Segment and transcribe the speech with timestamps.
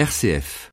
[0.00, 0.70] RCF.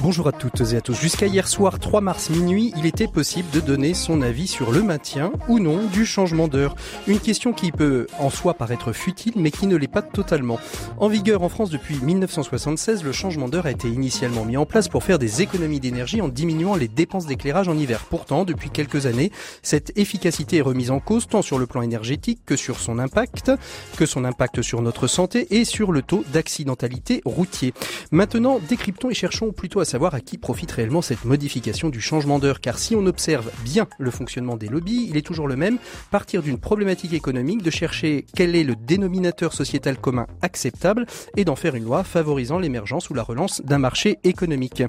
[0.00, 0.94] Bonjour à toutes et à tous.
[0.94, 4.80] Jusqu'à hier soir 3 mars minuit, il était possible de donner son avis sur le
[4.80, 6.76] maintien ou non du changement d'heure.
[7.08, 10.60] Une question qui peut en soi paraître futile mais qui ne l'est pas totalement.
[10.98, 14.86] En vigueur en France depuis 1976, le changement d'heure a été initialement mis en place
[14.86, 18.04] pour faire des économies d'énergie en diminuant les dépenses d'éclairage en hiver.
[18.08, 22.42] Pourtant, depuis quelques années, cette efficacité est remise en cause tant sur le plan énergétique
[22.46, 23.50] que sur son impact,
[23.96, 27.74] que son impact sur notre santé et sur le taux d'accidentalité routier.
[28.12, 32.38] Maintenant, décryptons et cherchons plutôt à savoir à qui profite réellement cette modification du changement
[32.38, 35.78] d'heure, car si on observe bien le fonctionnement des lobbies, il est toujours le même,
[36.10, 41.06] partir d'une problématique économique, de chercher quel est le dénominateur sociétal commun acceptable
[41.36, 44.82] et d'en faire une loi favorisant l'émergence ou la relance d'un marché économique.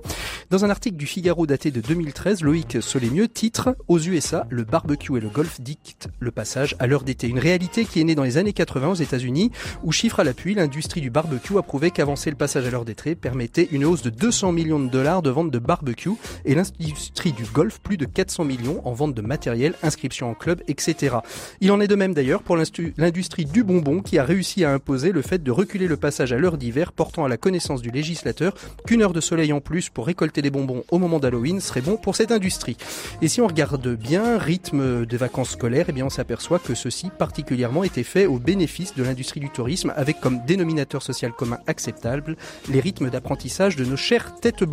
[0.50, 5.18] Dans un article du Figaro daté de 2013, Loïc Solémieux titre Aux USA, le barbecue
[5.18, 7.28] et le golf dictent le passage à l'heure d'été.
[7.28, 9.52] Une réalité qui est née dans les années 80 aux États-Unis,
[9.84, 13.16] où chiffre à l'appui, l'industrie du barbecue a prouvé qu'avancer le passage à l'heure d'été
[13.16, 16.10] permettait une hausse de 200 millions de dollars de vente de barbecue
[16.46, 20.62] et l'industrie du golf plus de 400 millions en vente de matériel, inscription en club,
[20.68, 21.18] etc.
[21.62, 25.12] Il en est de même d'ailleurs pour l'industrie du bonbon qui a réussi à imposer
[25.12, 28.54] le fait de reculer le passage à l'heure d'hiver portant à la connaissance du législateur
[28.86, 31.98] qu'une heure de soleil en plus pour récolter des bonbons au moment d'Halloween serait bon
[31.98, 32.78] pour cette industrie.
[33.22, 37.10] Et si on regarde bien rythme des vacances scolaires, eh bien on s'aperçoit que ceci
[37.18, 42.36] particulièrement était fait au bénéfice de l'industrie du tourisme avec comme dénominateur social commun acceptable
[42.70, 44.64] les rythmes d'apprentissage de nos chères têtes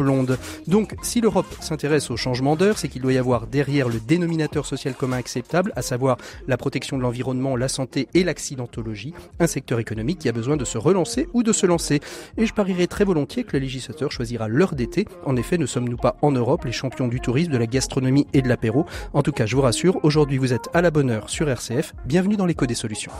[0.66, 4.66] Donc si l'Europe s'intéresse au changement d'heure, c'est qu'il doit y avoir derrière le dénominateur
[4.66, 9.78] social commun acceptable, à savoir la protection de l'environnement, la santé et l'accidentologie, un secteur
[9.78, 12.00] économique qui a besoin de se relancer ou de se lancer.
[12.36, 15.06] Et je parierais très volontiers que le législateur choisira l'heure d'été.
[15.24, 18.42] En effet, ne sommes-nous pas en Europe les champions du tourisme, de la gastronomie et
[18.42, 18.86] de l'apéro?
[19.12, 21.94] En tout cas, je vous rassure, aujourd'hui vous êtes à la bonne heure sur RCF.
[22.04, 23.12] Bienvenue dans l'écho des solutions.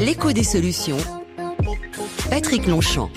[0.00, 0.98] L'écho des solutions.
[2.30, 3.10] Patrick Longchamp.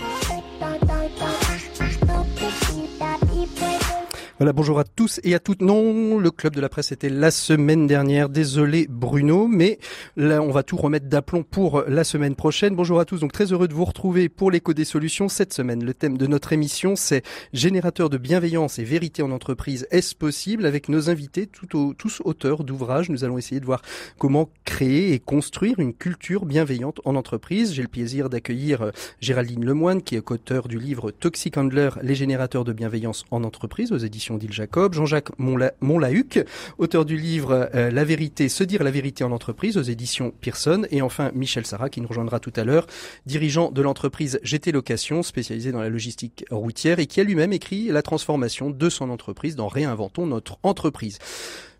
[4.39, 5.61] Voilà, bonjour à tous et à toutes.
[5.61, 8.29] Non, le club de la presse était la semaine dernière.
[8.29, 9.79] Désolé Bruno, mais
[10.15, 12.73] là on va tout remettre d'aplomb pour la semaine prochaine.
[12.73, 13.19] Bonjour à tous.
[13.19, 15.83] Donc très heureux de vous retrouver pour l'écho des solutions cette semaine.
[15.83, 19.85] Le thème de notre émission c'est générateur de bienveillance et vérité en entreprise.
[19.91, 20.65] Est-ce possible?
[20.65, 23.81] Avec nos invités tous auteurs d'ouvrages Nous allons essayer de voir
[24.17, 27.73] comment créer et construire une culture bienveillante en entreprise.
[27.73, 32.15] J'ai le plaisir d'accueillir euh, Géraldine Lemoine qui est auteur du livre Toxic Handler, les
[32.15, 36.45] générateurs de bienveillance en entreprise aux éditions d'Île Jacob, Jean-Jacques Montlahuc,
[36.77, 40.85] auteur du livre euh, La vérité, se dire la vérité en entreprise aux éditions Pearson,
[40.91, 42.87] et enfin Michel Sarah qui nous rejoindra tout à l'heure,
[43.25, 47.87] dirigeant de l'entreprise GT Location, spécialisée dans la logistique routière et qui a lui-même écrit
[47.87, 51.19] la transformation de son entreprise dans Réinventons notre entreprise.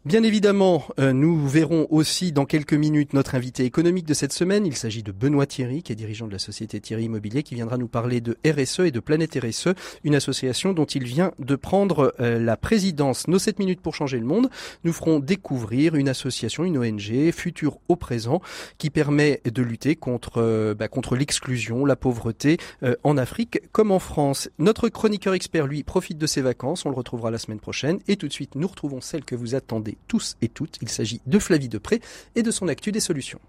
[0.09, 4.65] Bien évidemment, euh, nous verrons aussi dans quelques minutes notre invité économique de cette semaine.
[4.65, 7.77] Il s'agit de Benoît Thierry, qui est dirigeant de la société Thierry Immobilier, qui viendra
[7.77, 9.67] nous parler de RSE et de Planète RSE,
[10.03, 13.27] une association dont il vient de prendre euh, la présidence.
[13.27, 14.49] Nos 7 minutes pour changer le monde
[14.83, 18.41] nous ferons découvrir une association, une ONG, future au présent,
[18.79, 22.57] qui permet de lutter contre, euh, bah, contre l'exclusion, la pauvreté
[23.03, 24.49] en Afrique comme en France.
[24.57, 26.87] Notre chroniqueur expert, lui, profite de ses vacances.
[26.87, 27.99] On le retrouvera la semaine prochaine.
[28.07, 30.77] Et tout de suite, nous retrouvons celle que vous attendez tous et toutes.
[30.81, 32.01] Il s'agit de Flavie Depré
[32.35, 33.39] et de son Actu des solutions.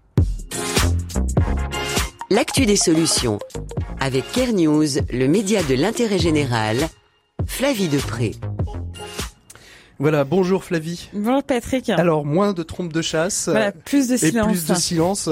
[2.29, 3.39] L'actu des solutions.
[3.99, 6.77] Avec Care News, le média de l'intérêt général,
[7.45, 8.35] Flavie Depré.
[9.99, 11.09] Voilà, bonjour Flavie.
[11.13, 11.89] Bonjour Patrick.
[11.89, 13.49] Alors, moins de trompes de chasse.
[13.49, 14.47] Voilà, plus de silence.
[14.47, 15.29] Et plus de silence.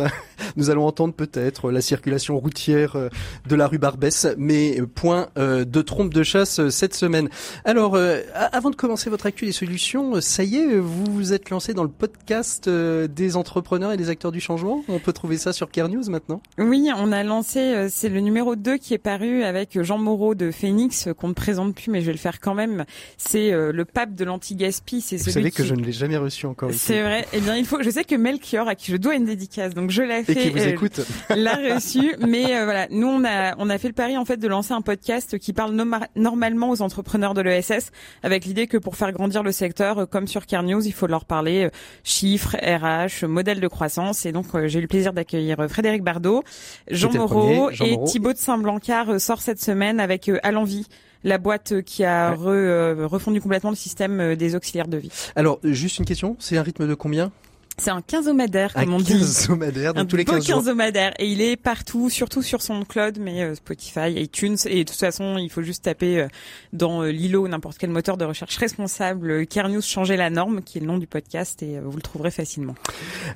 [0.56, 3.10] Nous allons entendre peut-être la circulation routière euh,
[3.48, 7.30] de la rue Barbès, mais point euh, de trompe de chasse euh, cette semaine.
[7.66, 7.98] Alors,
[8.34, 11.84] avant de commencer votre actu des solutions, ça y est, vous vous êtes lancé dans
[11.84, 14.84] le podcast des entrepreneurs et des acteurs du changement.
[14.88, 18.56] On peut trouver ça sur Care News maintenant Oui, on a lancé, c'est le numéro
[18.56, 22.08] 2 qui est paru avec Jean Moreau de Phoenix, qu'on ne présente plus, mais je
[22.08, 22.86] vais le faire quand même.
[23.18, 25.04] C'est le pape de l'anti-gaspi.
[25.12, 26.72] Vous savez que je ne l'ai jamais reçu encore.
[26.74, 27.28] C'est vrai.
[27.34, 27.82] Eh bien, il faut.
[27.82, 30.50] Je sais que Melchior, à qui je dois une dédicace, donc je l'ai et qui
[30.50, 31.02] vous euh, écoute.
[31.30, 32.16] l'a reçu.
[32.26, 34.74] Mais euh, voilà, nous on a on a fait le pari en fait de lancer
[34.74, 35.76] un podcast qui parle
[36.16, 37.92] normalement aux entrepreneurs de l'ESS,
[38.24, 41.08] avec l'idée que pour faire grandir le secteur, euh, comme sur Care News, il faut
[41.08, 41.70] leur parler
[42.04, 44.26] chiffres, RH, modèle de croissance.
[44.26, 46.44] Et donc j'ai eu le plaisir d'accueillir Frédéric Bardot,
[46.90, 50.88] Jean Moreau et Thibaut de Saint-Blancard sort cette semaine avec À l'envie
[51.24, 55.12] la boîte qui a refondu complètement le système des auxiliaires de vie.
[55.36, 57.32] Alors, juste une question, c'est un rythme de combien?
[57.80, 59.14] C'est un quinzomadaire, comme un on dit.
[59.14, 60.58] Quinzomadaire, donc un tous les 15 jours.
[60.58, 61.14] quinzomadaire.
[61.18, 64.58] Et il est partout, surtout sur SoundCloud, mais euh, Spotify, iTunes.
[64.66, 66.28] Et de toute façon, il faut juste taper euh,
[66.74, 70.78] dans euh, Lilo n'importe quel moteur de recherche responsable Care News changer la norme, qui
[70.78, 72.76] est le nom du podcast, et vous le trouverez facilement.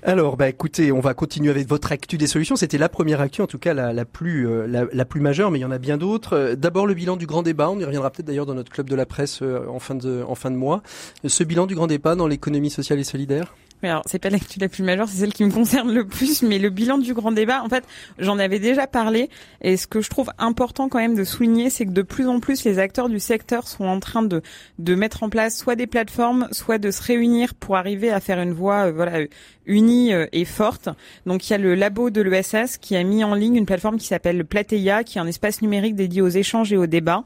[0.04, 2.56] Alors, bah écoutez, on va continuer avec votre actu des solutions.
[2.56, 5.60] C'était la première actu, en tout cas la, la plus la, la plus majeure, mais
[5.60, 6.56] il y en a bien d'autres.
[6.57, 7.69] D'abord le bilan du grand débat.
[7.69, 10.36] On y reviendra peut-être d'ailleurs dans notre club de la presse en fin de en
[10.36, 10.84] fin de mois.
[11.25, 13.54] Ce bilan du grand débat dans l'économie sociale et solidaire?
[13.84, 16.42] Mais alors, c'est pas l'actu la plus majeure, c'est celle qui me concerne le plus,
[16.42, 17.84] mais le bilan du grand débat, en fait,
[18.18, 19.30] j'en avais déjà parlé,
[19.62, 22.40] et ce que je trouve important quand même de souligner, c'est que de plus en
[22.40, 24.42] plus, les acteurs du secteur sont en train de,
[24.80, 28.40] de mettre en place soit des plateformes, soit de se réunir pour arriver à faire
[28.40, 29.20] une voie, euh, voilà,
[29.66, 30.88] unie euh, et forte.
[31.26, 33.98] Donc, il y a le labo de l'ESS qui a mis en ligne une plateforme
[33.98, 37.26] qui s'appelle Plateia, qui est un espace numérique dédié aux échanges et aux débats.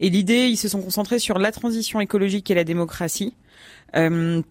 [0.00, 3.34] Et l'idée, ils se sont concentrés sur la transition écologique et la démocratie.
[3.96, 4.42] Euh,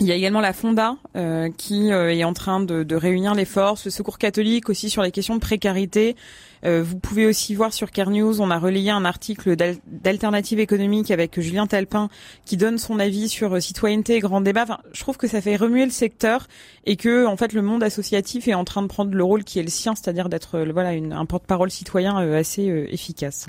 [0.00, 3.34] il y a également la Fonda euh, qui euh, est en train de, de, réunir
[3.34, 6.16] les forces, le Secours catholique aussi sur les questions de précarité.
[6.64, 9.56] Euh, vous pouvez aussi voir sur Care News, on a relayé un article
[9.86, 12.08] d'alternative économique avec Julien Talpin
[12.44, 14.62] qui donne son avis sur citoyenneté et grand débat.
[14.62, 16.46] Enfin, je trouve que ça fait remuer le secteur
[16.86, 19.58] et que en fait le monde associatif est en train de prendre le rôle qui
[19.58, 23.46] est le sien, c'est-à-dire d'être voilà une, un porte-parole citoyen assez efficace.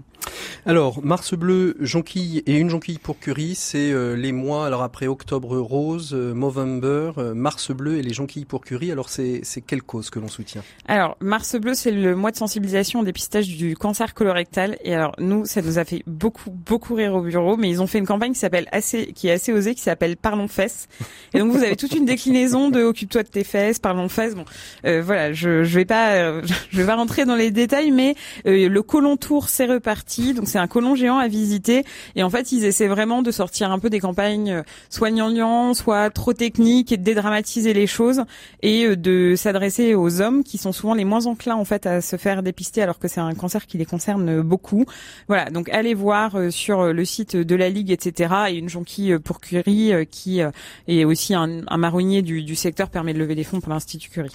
[0.65, 5.07] Alors, Mars bleu, jonquille et une jonquille pour Curie, c'est euh, les mois, alors après
[5.07, 8.91] octobre rose, euh, Movember, euh, Mars bleu et les jonquilles pour Curie.
[8.91, 10.63] Alors, c'est quelle cause que l'on soutient?
[10.87, 14.77] Alors, Mars bleu, c'est le mois de sensibilisation dépistage du cancer colorectal.
[14.83, 17.87] Et alors, nous, ça nous a fait beaucoup, beaucoup rire au bureau, mais ils ont
[17.87, 20.87] fait une campagne qui s'appelle assez, qui est assez osée, qui s'appelle Parlons fesses.
[21.33, 24.35] Et donc, vous avez toute une déclinaison de Occupe-toi de tes fesses, Parlons fesses.
[24.35, 24.45] Bon,
[24.83, 28.15] voilà, je, je vais pas, je vais pas rentrer dans les détails, mais
[28.45, 30.33] le colon tour, c'est reparti.
[30.33, 31.85] Donc, c'est un colon géant à visiter.
[32.15, 36.09] Et en fait, ils essaient vraiment de sortir un peu des campagnes soit gnangnan, soit
[36.09, 38.23] trop techniques et de dédramatiser les choses
[38.61, 42.15] et de s'adresser aux hommes qui sont souvent les moins enclins en fait à se
[42.17, 44.85] faire dépister que c'est un cancer qui les concerne beaucoup.
[45.27, 48.33] Voilà, donc allez voir sur le site de la Ligue, etc.
[48.49, 50.41] Et une jonquille pour Curie qui
[50.87, 54.09] est aussi un, un marronnier du, du, secteur permet de lever des fonds pour l'Institut
[54.09, 54.31] Curie.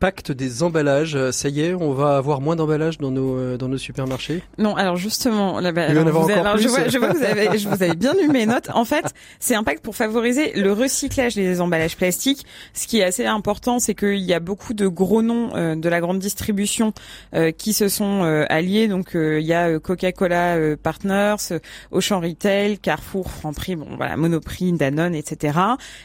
[0.00, 3.78] Pacte des emballages, ça y est, on va avoir moins d'emballages dans nos, dans nos
[3.78, 4.42] supermarchés?
[4.58, 7.24] Non, alors justement, là, bah, alors, vous avez, alors je, vois, je vois que vous
[7.24, 8.70] avez, je vous avez bien lu mes notes.
[8.74, 12.44] En fait, c'est un pacte pour favoriser le recyclage des emballages plastiques.
[12.74, 15.88] Ce qui est assez important, c'est qu'il y a beaucoup de gros noms euh, de
[15.88, 16.92] la grande distribution
[17.34, 18.88] euh, qui se sont euh, alliés.
[18.88, 21.58] Donc, il y a Coca-Cola Partners,
[21.90, 25.58] Auchan Retail, Carrefour, Franprix, bon voilà, Monoprix, Danone, etc.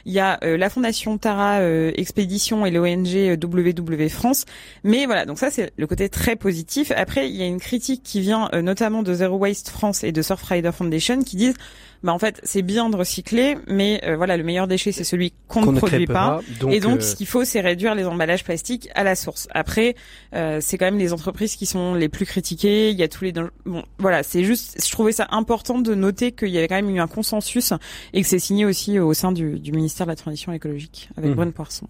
[0.06, 4.45] Il y a la Fondation Tara Expédition et l'ONG WW France.
[4.83, 6.91] Mais voilà, donc ça c'est le côté très positif.
[6.95, 10.21] Après, il y a une critique qui vient notamment de Zero Waste France et de
[10.21, 11.56] Surfrider Foundation qui disent
[12.03, 15.33] bah en fait c'est bien de recycler mais euh, voilà le meilleur déchet c'est celui
[15.47, 16.41] qu'on Qu ne produit pas, pas.
[16.59, 17.01] Donc, et donc euh...
[17.01, 19.95] ce qu'il faut c'est réduire les emballages plastiques à la source après
[20.36, 23.24] euh, c'est quand même les entreprises qui sont les plus critiquées il y a tous
[23.24, 26.75] les bon voilà c'est juste je trouvais ça important de noter qu'il y avait quand
[26.75, 27.74] même eu un consensus
[28.13, 31.31] et que c'est signé aussi au sein du, du, ministère de la transition écologique avec
[31.31, 31.36] mmh.
[31.36, 31.88] Brune Poisson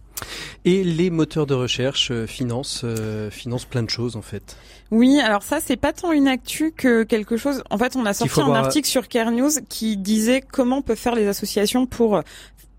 [0.66, 4.56] et les moteurs de recherche euh, financent euh, financent plein de choses en fait
[4.94, 7.64] oui, alors ça c'est pas tant une actu que quelque chose.
[7.72, 8.66] En fait, on a sorti un voir...
[8.66, 12.22] article sur Care News qui disait comment peuvent faire les associations pour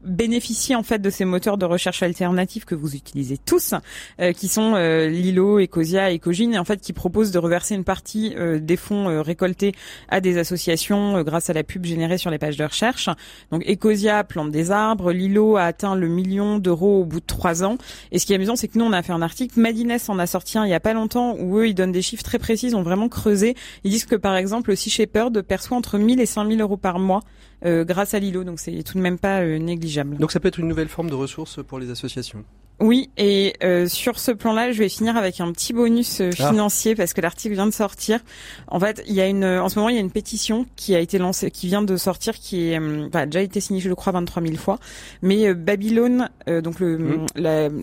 [0.05, 3.75] bénéficier en fait de ces moteurs de recherche alternatifs que vous utilisez tous,
[4.21, 7.85] euh, qui sont euh, Lilo, Ecosia, Ecogine, et en fait qui proposent de reverser une
[7.85, 9.73] partie euh, des fonds euh, récoltés
[10.09, 13.09] à des associations euh, grâce à la pub générée sur les pages de recherche.
[13.51, 17.65] Donc Ecosia plante des arbres, Lilo a atteint le million d'euros au bout de trois
[17.65, 17.77] ans.
[18.13, 20.19] Et ce qui est amusant, c'est que nous on a fait un article, Madines en
[20.19, 22.39] a sorti un il y a pas longtemps où eux ils donnent des chiffres très
[22.39, 23.55] précis, ils ont vraiment creusé.
[23.85, 27.23] Ils disent que par exemple Sea Shepherd perçoit entre 1000 et 5000 euros par mois
[27.63, 30.17] grâce à Lilo, donc c'est tout de même pas euh, négligeable.
[30.17, 32.45] Donc ça peut être une nouvelle forme de ressources pour les associations?
[32.81, 36.93] Oui, et euh, sur ce plan-là, je vais finir avec un petit bonus euh, financier
[36.93, 36.97] ah.
[36.97, 38.19] parce que l'article vient de sortir.
[38.67, 40.95] En fait, il y a une, en ce moment, il y a une pétition qui
[40.97, 43.79] a été lancée, qui vient de sortir, qui est, euh, enfin, a déjà été signée,
[43.79, 44.81] je le crois, 23 000 fois.
[45.23, 47.27] Mais euh, Babylone, donc le mmh.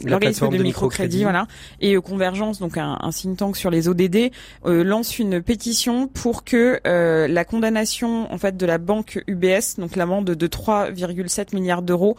[0.05, 1.47] l'organisme de, de microcrédit, micro voilà,
[1.79, 4.31] et Convergence, donc un, un, think tank sur les ODD,
[4.65, 10.25] lance une pétition pour que la condamnation, en fait, de la banque UBS, donc l'amende
[10.25, 12.17] de 3,7 milliards d'euros,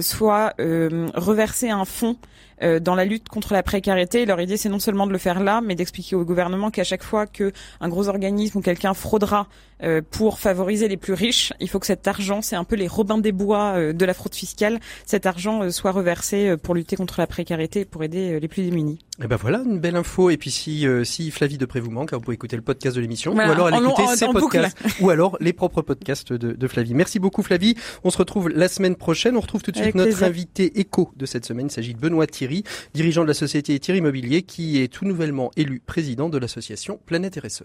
[0.00, 2.16] soit reversée à un fonds fond
[2.62, 4.26] euh, dans la lutte contre la précarité.
[4.26, 7.02] Leur idée, c'est non seulement de le faire là, mais d'expliquer au gouvernement qu'à chaque
[7.02, 9.48] fois que un gros organisme ou quelqu'un fraudera
[9.82, 11.52] euh, pour favoriser les plus riches.
[11.60, 14.14] Il faut que cet argent, c'est un peu les Robins des Bois euh, de la
[14.14, 18.40] fraude fiscale, cet argent euh, soit reversé pour lutter contre la précarité et pour aider
[18.40, 18.98] les plus démunis.
[19.18, 20.30] Et eh ben voilà une belle info.
[20.30, 23.34] Et puis si si Flavie Depré vous manque, vous pouvez écouter le podcast de l'émission
[23.34, 26.92] ou alors aller écouter ses podcasts ou alors les propres podcasts de, de, Flavie.
[26.92, 27.76] Merci beaucoup Flavie.
[28.04, 29.36] On se retrouve la semaine prochaine.
[29.36, 31.66] On retrouve tout de suite notre invité écho de cette semaine.
[31.66, 32.45] Il s'agit de Benoît Thierry,
[32.94, 37.38] dirigeant de la société Thierry Immobilier, qui est tout nouvellement élu président de l'association Planète
[37.42, 37.64] RSE.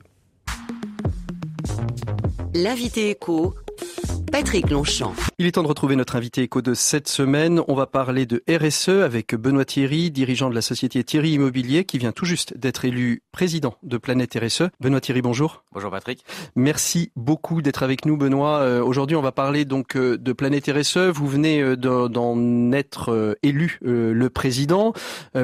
[4.32, 5.14] Patrick Longchamp.
[5.40, 7.62] Il est temps de retrouver notre invité éco de cette semaine.
[7.68, 11.98] On va parler de RSE avec Benoît Thierry, dirigeant de la société Thierry Immobilier, qui
[11.98, 14.64] vient tout juste d'être élu président de Planète RSE.
[14.80, 15.64] Benoît Thierry, bonjour.
[15.74, 16.24] Bonjour Patrick.
[16.56, 18.60] Merci beaucoup d'être avec nous, Benoît.
[18.60, 20.98] Euh, aujourd'hui, on va parler donc euh, de Planète RSE.
[20.98, 24.94] Vous venez euh, d'en être élu le président.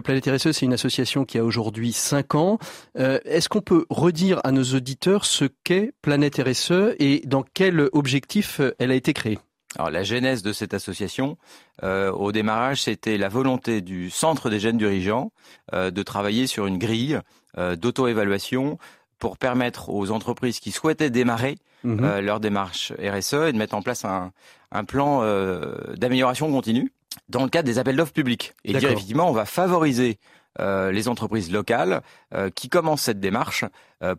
[0.03, 2.59] Planète RSE, c'est une association qui a aujourd'hui 5 ans.
[2.95, 8.61] Est-ce qu'on peut redire à nos auditeurs ce qu'est Planète RSE et dans quel objectif
[8.79, 9.39] elle a été créée
[9.75, 11.37] alors la genèse de cette association,
[11.83, 15.31] euh, au démarrage, c'était la volonté du Centre des jeunes dirigeants
[15.73, 17.19] euh, de travailler sur une grille
[17.57, 18.77] euh, d'auto-évaluation
[19.19, 22.19] pour permettre aux entreprises qui souhaitaient démarrer mhm.
[22.19, 24.31] leur démarche RSE et de mettre en place un,
[24.71, 25.23] un plan
[25.95, 26.93] d'amélioration continue
[27.27, 28.53] dans le cadre des appels d'offres publics.
[28.63, 30.19] Et dire effectivement, on va favoriser
[30.59, 32.03] les entreprises locales
[32.53, 33.65] qui commencent cette démarche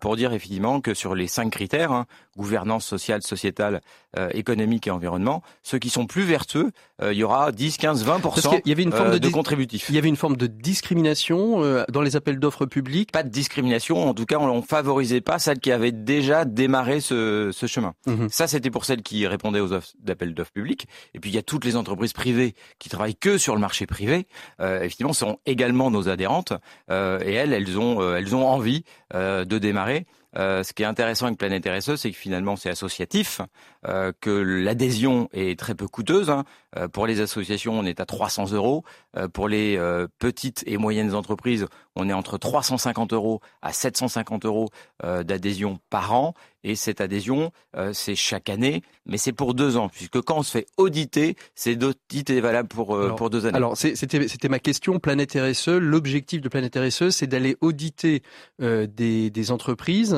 [0.01, 2.07] pour dire effectivement que sur les cinq critères, hein,
[2.37, 3.81] gouvernance sociale, sociétale,
[4.17, 6.71] euh, économique et environnement, ceux qui sont plus vertueux,
[7.03, 8.23] euh, il y aura 10, 15, 20
[8.65, 9.91] il y avait une forme euh, de, contributifs.
[9.91, 13.13] Il y avait une forme de discrimination dans les appels d'offres publics.
[13.13, 17.01] Pas de discrimination, en tout cas, on ne favorisait pas celles qui avaient déjà démarré
[17.01, 17.93] ce, ce chemin.
[18.07, 18.31] Mhm.
[18.31, 20.87] Ça, c'était pour celles qui répondaient aux offres d'appels d'offres publics.
[21.13, 23.85] Et puis il y a toutes les entreprises privées qui travaillent que sur le marché
[23.87, 24.27] privé.
[24.59, 26.55] effectivement, sont également nos adhérentes
[26.91, 26.95] et
[27.35, 30.07] elles, elles ont, elles ont envie de démarrer.
[30.37, 33.41] Euh, ce qui est intéressant avec Planète RSE, c'est que finalement c'est associatif,
[33.87, 36.31] euh, que l'adhésion est très peu coûteuse.
[36.31, 36.45] Hein.
[36.77, 38.85] Euh, pour les associations, on est à 300 euros.
[39.33, 39.79] pour les
[40.19, 41.67] petites et moyennes entreprises,
[41.97, 44.69] on est entre 350 euros à 750 euros
[45.03, 46.35] d'adhésion par an.
[46.63, 47.51] Et cette adhésion,
[47.93, 51.83] c'est chaque année, mais c'est pour deux ans, puisque quand on se fait auditer, c'est
[51.83, 53.57] audit valable pour, pour deux années.
[53.57, 55.69] Alors, c'était ma question, Planète RSE.
[55.69, 58.23] L'objectif de Planète RSE, c'est d'aller auditer
[58.61, 60.18] des, des entreprises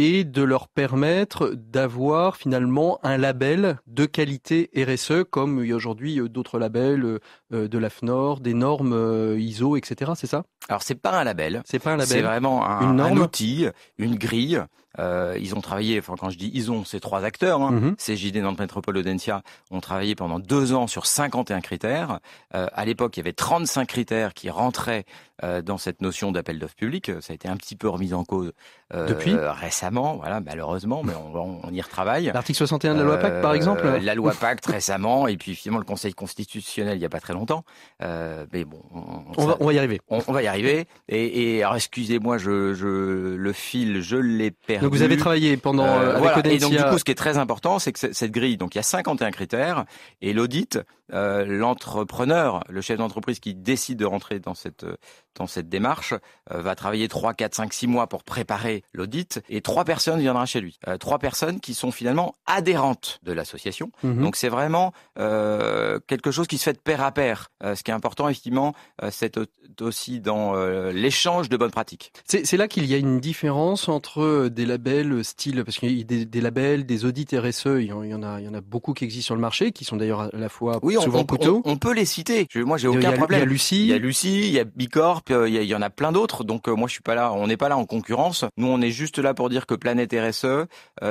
[0.00, 5.76] et de leur permettre d'avoir finalement un label de qualité RSE comme il y a
[5.76, 7.18] aujourd'hui euh, d'autres labels euh,
[7.52, 10.12] euh, de l'AFNOR, des normes ISO, etc.
[10.14, 10.44] C'est ça?
[10.70, 11.62] Alors c'est pas un label.
[11.66, 12.08] C'est pas un label.
[12.08, 13.66] C'est vraiment un, un outil,
[13.98, 14.64] une grille
[14.98, 17.62] euh, ils ont travaillé, enfin quand je dis ils ont, c'est trois acteurs.
[17.62, 17.70] Hein.
[17.70, 22.18] Mm CJD Nantes Métropole Audencia ont travaillé pendant deux ans sur 51 critères.
[22.54, 25.04] Euh, à l'époque, il y avait 35 critères qui rentraient
[25.44, 27.10] euh, dans cette notion d'appel d'offres public.
[27.20, 28.52] Ça a été un petit peu remis en cause
[28.92, 29.34] Depuis?
[29.34, 32.30] récemment, voilà, malheureusement, mais on, on y retravaille.
[32.32, 35.78] L'article 61 de la loi Pacte, par exemple La loi Pacte récemment, et puis finalement
[35.78, 37.64] le Conseil constitutionnel il y a pas très longtemps.
[38.00, 38.80] mais bon,
[39.36, 40.00] on, va, on, va, y arriver.
[40.08, 40.86] On, va y arriver.
[41.08, 42.86] Et, et alors excusez-moi, je, je,
[43.36, 44.84] le fil, je l'ai perdu.
[44.84, 46.52] Donc vous avez travaillé pendant euh, avec voilà.
[46.52, 48.78] Et donc du coup, ce qui est très important, c'est que cette grille, donc il
[48.78, 49.84] y a 51 critères,
[50.20, 50.78] et l'audit,
[51.12, 54.84] euh, l'entrepreneur, le chef d'entreprise qui décide de rentrer dans cette
[55.36, 56.14] dans cette démarche
[56.50, 60.44] euh, va travailler 3, 4, 5, 6 mois pour préparer l'audit et trois personnes viendront
[60.44, 60.78] chez lui.
[60.88, 63.90] Euh, trois personnes qui sont finalement adhérentes de l'association.
[64.02, 64.22] Mhm.
[64.22, 67.48] Donc c'est vraiment euh, quelque chose qui se fait de pair à pair.
[67.62, 68.74] ce qui est important effectivement,
[69.10, 69.38] c'est
[69.80, 70.54] aussi dans
[70.90, 72.12] l'échange de bonnes pratiques.
[72.26, 76.04] C'est là qu'il y a une différence entre des labels style, parce qu'il y a
[76.04, 78.92] des, des, labels, des audits RSE, il y, en, a, il y en a beaucoup
[78.92, 81.76] qui existent sur le marché, qui sont d'ailleurs à la fois oui, souvent on, on,
[81.76, 82.46] peut les citer.
[82.50, 83.40] Je, moi, j'ai aucun problème.
[83.40, 85.82] Il y a Lucie, il y a Lucie, il y a Bicorp, il y, en
[85.82, 86.44] a plein d'autres.
[86.44, 87.32] Donc moi, je suis pas là.
[87.32, 88.44] On n'est pas là en concurrence.
[88.56, 90.66] Nous, on est juste là pour dire que Planète RSE, euh,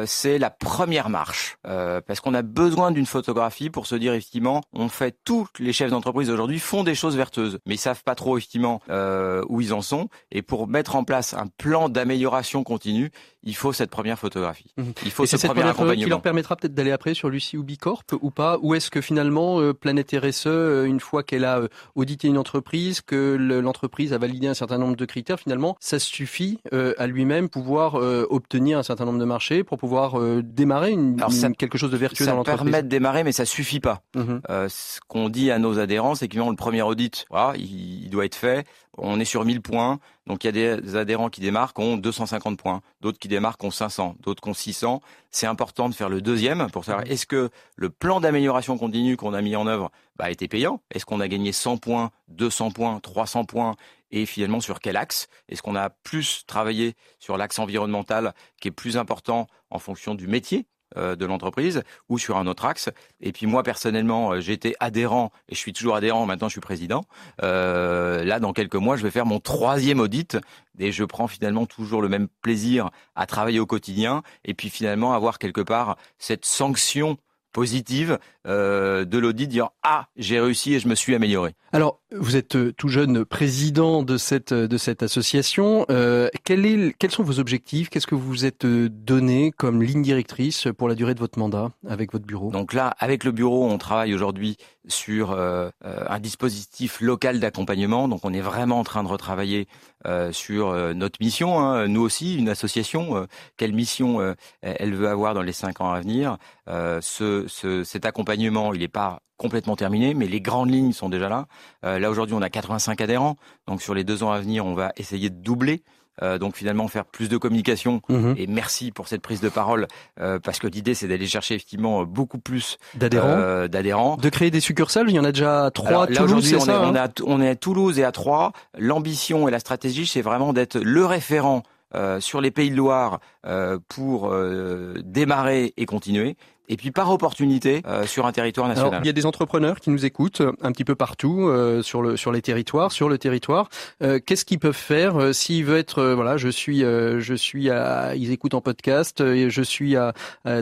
[0.05, 4.61] c'est la première marche, euh, parce qu'on a besoin d'une photographie pour se dire effectivement,
[4.73, 8.15] on fait tous les chefs d'entreprise aujourd'hui font des choses vertueuses, mais ils savent pas
[8.15, 10.09] trop effectivement euh, où ils en sont.
[10.31, 13.11] Et pour mettre en place un plan d'amélioration continue,
[13.43, 14.74] il faut cette première photographie.
[14.77, 14.93] Mhm.
[15.05, 16.03] Il faut ce premier accompagnement.
[16.03, 19.01] Qui leur permettra peut-être d'aller après sur Lucie ou Bicorp ou pas Ou est-ce que
[19.01, 24.13] finalement euh, Planète RSE, euh, une fois qu'elle a euh, audité une entreprise, que l'entreprise
[24.13, 28.84] a validé un certain nombre de critères, finalement, ça suffit à lui-même pouvoir obtenir un
[28.84, 31.17] certain nombre de marchés pour pouvoir démarrer une,
[31.58, 32.60] quelque chose de vertueux dans l'entreprise.
[32.60, 34.01] Ça permet de démarrer, mais ça suffit pas.
[34.15, 34.41] Mhm.
[34.67, 38.25] ce qu'on dit à nos adhérents, c'est que le premier audit, voilà, il, il doit
[38.25, 38.65] être fait.
[38.98, 40.00] On est sur 1000 points.
[40.29, 43.57] Donc il y a des adhérents qui démarrent qui ont 250 points, d'autres qui démarrent
[43.57, 45.01] qui ont 500, d'autres qui ont 600.
[45.31, 49.33] C'est important de faire le deuxième pour savoir est-ce que le plan d'amélioration continue qu'on
[49.33, 50.81] a mis en œuvre bah, a été payant?
[50.91, 53.75] Est-ce qu'on a gagné 100 points, 200 points, 300 points?
[54.12, 55.29] Et finalement sur quel axe?
[55.50, 60.27] Est-ce qu'on a plus travaillé sur l'axe environnemental qui est plus important en fonction du
[60.27, 62.89] métier de l'entreprise ou sur un autre axe.
[63.22, 66.25] Et puis moi personnellement, euh, j'étais adhérent et je suis toujours adhérent.
[66.25, 67.05] Maintenant, je suis président.
[67.43, 70.38] Euh, là, dans quelques mois, je vais faire mon troisième audit
[70.77, 75.13] et je prends finalement toujours le même plaisir à travailler au quotidien et puis finalement
[75.13, 77.17] avoir quelque part cette sanction
[77.51, 81.55] positive euh, de l'audit, dire ah j'ai réussi et je me suis amélioré.
[81.71, 85.85] Alors vous êtes euh, tout jeune président de cette de cette association.
[85.89, 87.89] Euh, quel est, quels sont vos objectifs?
[87.89, 91.37] Qu'est-ce que vous vous êtes euh, donné comme ligne directrice pour la durée de votre
[91.37, 92.51] mandat avec votre bureau?
[92.51, 98.07] Donc là, avec le bureau, on travaille aujourd'hui sur euh, un dispositif local d'accompagnement.
[98.07, 99.67] Donc on est vraiment en train de retravailler
[100.05, 101.59] euh, sur notre mission.
[101.59, 101.87] Hein.
[101.87, 103.27] Nous aussi, une association,
[103.57, 106.37] quelle mission elle veut avoir dans les cinq ans à venir
[106.67, 111.29] ce, ce, Cet accompagnement, il n'est pas complètement terminé, mais les grandes lignes sont déjà
[111.29, 111.47] là.
[111.85, 113.37] Euh, là aujourd'hui, on a 85 adhérents,
[113.67, 115.81] donc sur les deux ans à venir, on va essayer de doubler.
[116.21, 118.35] Euh, donc finalement faire plus de communication Mhm.
[118.38, 119.88] et merci pour cette prise de parole
[120.19, 124.17] euh, parce que l'idée c'est d'aller chercher effectivement beaucoup plus D'adhérents euh, d'adhérents.
[124.17, 126.55] De créer des succursales Il y en a déjà trois Alors, à là Toulouse, c'est
[126.55, 128.51] est, on, hein est à, on est à Toulouse et à Troyes.
[128.77, 131.63] L'ambition et la stratégie c'est vraiment d'être le référent
[131.95, 136.35] euh, sur les Pays de Loire euh, pour euh, démarrer et continuer.
[136.69, 139.01] Et puis par opportunité euh, sur un territoire Alors, national.
[139.03, 142.01] il y a des entrepreneurs qui nous écoutent euh, un petit peu partout euh, sur
[142.01, 143.69] le sur les territoires, sur le territoire.
[144.03, 147.33] Euh, Qu'est-ce qu'ils peuvent faire euh, s'ils veulent être euh, voilà, je suis euh, je
[147.33, 150.13] suis à ils écoutent en podcast, euh, je suis à,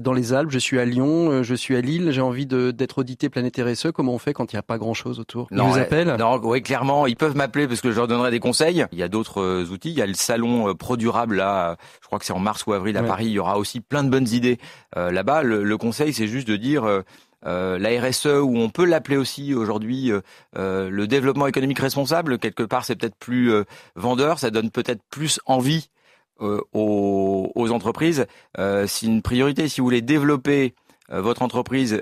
[0.01, 2.99] dans les Alpes, je suis à Lyon, euh, je suis à Lille, j'ai envie d'être
[2.99, 3.87] audité Planète RSE.
[3.93, 5.47] Comment on fait quand il n'y a pas grand chose autour?
[5.51, 6.15] Ils vous ouais, appellent?
[6.17, 8.85] Non, oui, clairement, ils peuvent m'appeler parce que je leur donnerai des conseils.
[8.93, 9.89] Il y a d'autres outils.
[9.91, 11.75] Il y a le salon Pro Durable là.
[12.01, 13.07] Je crois que c'est en mars ou avril à Ouais.
[13.07, 13.25] Paris.
[13.25, 14.57] Il y aura aussi plein de bonnes idées
[14.95, 15.43] euh, là-bas.
[15.43, 16.83] Le, le conseil, c'est juste de dire.
[16.85, 17.01] euh,
[17.45, 20.11] euh, la RSE, ou on peut l'appeler aussi aujourd'hui
[20.57, 23.63] euh, le développement économique responsable, quelque part c'est peut-être plus euh,
[23.95, 25.89] vendeur, ça donne peut-être plus envie
[26.39, 28.25] aux, aux entreprises.
[28.57, 29.67] C'est une priorité.
[29.67, 30.73] Si vous voulez développer
[31.09, 32.01] votre entreprise,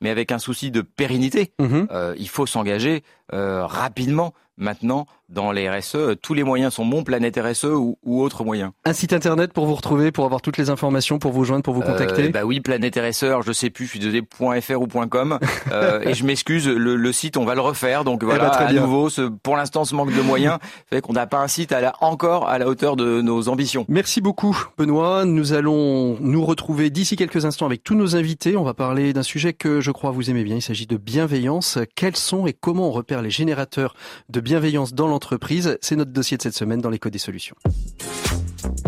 [0.00, 1.86] mais avec un souci de pérennité, Mhm.
[1.92, 5.96] euh, il faut s'engager euh, rapidement maintenant dans les RSE.
[6.22, 8.72] Tous les moyens sont bons, Planète RSE ou, ou autres moyens.
[8.84, 11.72] Un site internet pour vous retrouver, pour avoir toutes les informations, pour vous joindre, pour
[11.72, 12.24] vous contacter?
[12.24, 14.22] Euh, bah oui, Planète RSE, alors je sais plus, je suis désolé,
[14.60, 15.38] .fr ou .com.
[15.70, 18.04] Euh, et je m'excuse, le, le site, on va le refaire.
[18.04, 18.82] Donc voilà, bah, très à bien.
[18.82, 20.58] nouveau, ce, pour l'instant, ce manque de moyens
[20.90, 23.86] fait qu'on n'a pas un site à la, encore à la hauteur de nos ambitions.
[23.88, 25.24] Merci beaucoup, Benoît.
[25.24, 28.56] Nous allons nous retrouver d'ici quelques instants avec tous nos invités.
[28.56, 30.56] On va parler d'un sujet que je crois vous aimez bien.
[30.56, 31.78] Il s'agit de bienveillance.
[31.94, 33.94] Quels sont et comment on repère les générateurs
[34.28, 37.56] de bienveillance dans l'entreprise C'est notre dossier de cette semaine dans l'écho des solutions.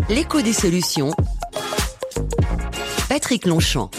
[0.09, 1.11] L'écho des solutions.
[3.09, 3.89] Patrick Longchamp.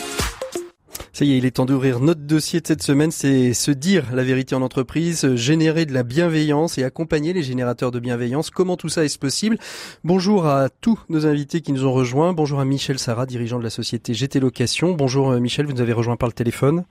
[1.17, 3.11] Ça y est, il est temps d'ouvrir notre dossier de cette semaine.
[3.11, 7.91] C'est se dire la vérité en entreprise, générer de la bienveillance et accompagner les générateurs
[7.91, 8.51] de bienveillance.
[8.51, 9.57] Comment tout ça est-ce possible?
[10.05, 12.35] Bonjour à tous nos invités qui nous ont rejoints.
[12.35, 14.93] Bonjour à Michel Sarah, dirigeant de la société GT Location.
[14.93, 16.85] Bonjour euh, Michel, vous nous avez rejoint par le téléphone.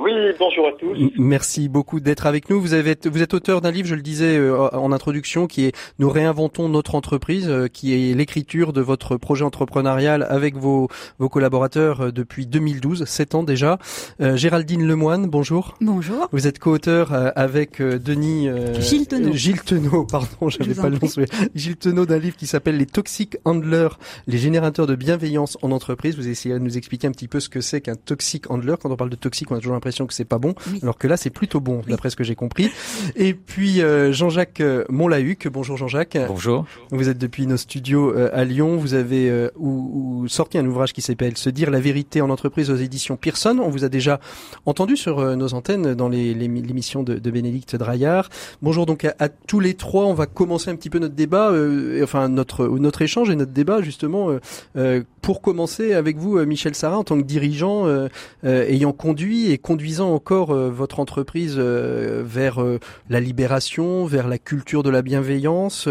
[0.00, 0.96] Oui, bonjour à tous.
[1.18, 2.58] Merci beaucoup d'être avec nous.
[2.60, 5.76] Vous, avez, vous êtes auteur d'un livre, je le disais euh, en introduction, qui est
[5.98, 11.28] Nous réinventons notre entreprise, euh, qui est l'écriture de votre projet entrepreneurial avec vos, vos
[11.28, 13.78] collaborateurs euh, depuis 2012, 7 ans déjà.
[14.22, 15.74] Euh, Géraldine Lemoine, bonjour.
[15.82, 16.26] Bonjour.
[16.32, 19.34] Vous êtes co-auteur euh, avec euh, Denis euh, Gilles Tenot.
[19.34, 21.26] Gilles Tenot, pardon, j'avais pas le nom.
[21.54, 26.16] Gilles Tenot d'un livre qui s'appelle Les Toxic Handlers, les générateurs de bienveillance en entreprise.
[26.16, 28.76] Vous essayez de nous expliquer un petit peu ce que c'est qu'un toxic handler.
[28.80, 30.78] Quand on parle de toxique, on a toujours l'impression que c'est pas bon, Oui.
[30.82, 32.70] alors que là c'est plutôt bon, d'après ce que j'ai compris.
[33.16, 35.48] Et puis euh, Jean-Jacques euh, Montlahuc.
[35.48, 36.16] Bonjour Jean-Jacques.
[36.28, 36.64] Bonjour.
[36.92, 38.76] Vous êtes depuis nos studios euh, à Lyon.
[38.76, 42.30] Vous avez euh, ou, ou sorti un ouvrage qui s'appelle Se dire la vérité en
[42.30, 43.58] entreprise aux éditions Pearson.
[43.60, 44.20] On vous a déjà
[44.66, 48.28] entendu sur euh, nos antennes dans les- les- l'émission de, de Bénédicte Draillard.
[48.62, 50.04] Bonjour donc à, à tous les trois.
[50.06, 53.34] On va commencer un petit peu notre débat, euh, et enfin notre notre échange et
[53.36, 54.30] notre débat justement.
[54.30, 54.38] euh,
[54.76, 58.08] euh, pour commencer avec vous, Michel Sarah, en tant que dirigeant euh,
[58.44, 64.28] euh, ayant conduit et conduisant encore euh, votre entreprise euh, vers euh, la libération, vers
[64.28, 65.88] la culture de la bienveillance.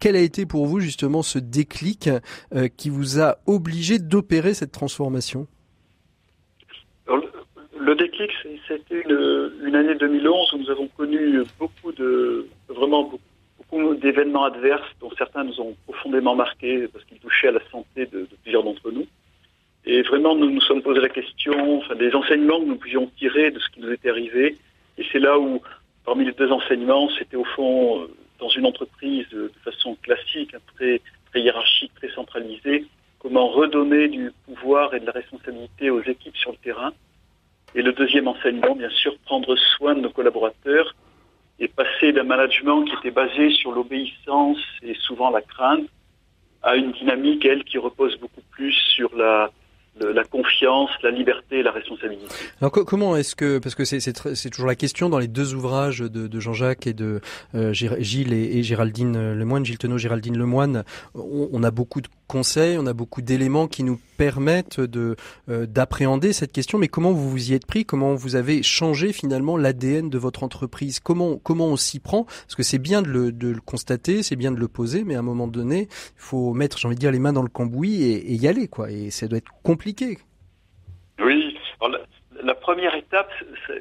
[0.00, 2.10] Quel a été pour vous justement ce déclic
[2.76, 5.46] qui vous a obligé d'opérer cette transformation?
[7.80, 8.30] Le, déclic,
[8.68, 13.10] c'était une, année 2011 où nous avons connu beaucoup de, vraiment
[13.58, 18.04] beaucoup, d'événements adverses dont certains nous ont profondément marqués parce qu'ils touchaient à la santé
[18.12, 19.06] de plusieurs d'entre nous.
[19.84, 23.50] Et vraiment, nous nous sommes posé la question, enfin, des enseignements que nous pouvions tirer
[23.50, 24.56] de ce qui nous était arrivé.
[24.96, 25.60] Et c'est là où,
[26.04, 28.06] parmi les deux enseignements, c'était au fond, euh,
[28.38, 32.86] dans une entreprise de, façon classique, hein, très, très hiérarchique, très centralisée,
[33.18, 36.92] comment redonner du pouvoir et de la responsabilité aux équipes sur le terrain.
[37.74, 40.94] Et le deuxième enseignement, bien sûr, prendre soin de nos collaborateurs
[41.58, 45.88] et passer d'un management qui était basé sur l'obéissance et souvent la crainte
[46.62, 49.50] à une dynamique, elle, qui repose beaucoup plus sur la,
[50.00, 52.26] la confiance, la liberté la responsabilité.
[52.60, 56.26] Alors comment est-ce que parce que c'est toujours la question dans les deux ouvrages de,
[56.26, 57.20] de Jean-Jacques et de
[57.54, 62.08] euh, Gilles et, et, Géraldine Lemoine, Gilles Tenot, Géraldine Lemoine, on, on, a beaucoup de
[62.32, 65.16] conseils, on a beaucoup d'éléments qui nous permettent de
[65.50, 66.78] euh, d'appréhender cette question.
[66.78, 67.84] Mais comment vous vous y êtes pris?
[67.84, 70.98] Comment vous avez changé finalement l'ADN de votre entreprise?
[70.98, 72.24] Comment comment on s'y prend?
[72.24, 75.14] Parce que c'est bien de le, de le constater, c'est bien de le poser, mais
[75.14, 77.50] à un moment donné, il faut mettre, j'ai envie de dire, les mains dans le
[77.50, 78.90] cambouis et, y aller, quoi.
[78.90, 80.16] Et ça doit être compliqué.
[81.18, 81.54] Oui.
[81.82, 81.98] la,
[82.42, 83.30] la, première étape,
[83.68, 83.74] ça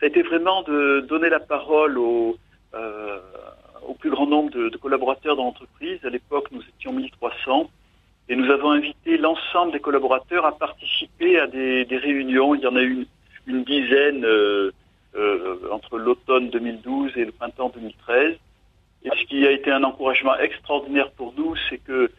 [0.00, 2.38] a été vraiment de donner la parole aux
[2.74, 3.18] euh,
[3.86, 5.98] au plus grand nombre de, collaborateurs dans l'entreprise.
[6.04, 7.70] À l'époque, nous étions 1300
[8.28, 12.54] et nous avons invité l'ensemble des collaborateurs à participer à des, réunions.
[12.54, 13.06] Il y en a eu
[13.46, 14.72] une, dizaine euh,
[15.14, 18.36] euh, entre l'automne 2012 et le printemps 2013.
[19.04, 22.10] Et ce qui a été un encouragement extraordinaire pour nous, c'est que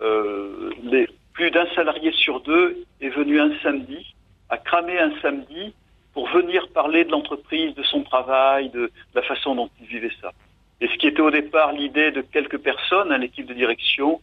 [0.00, 4.14] euh, les, plus d'un salarié sur deux est venu un samedi,
[4.48, 5.74] a cramé un samedi
[6.12, 10.32] pour venir parler de l'entreprise, de son travail, de la façon dont il vivait ça.
[10.80, 14.20] Et ce qui était au départ l'idée de quelques personnes à l'équipe de direction,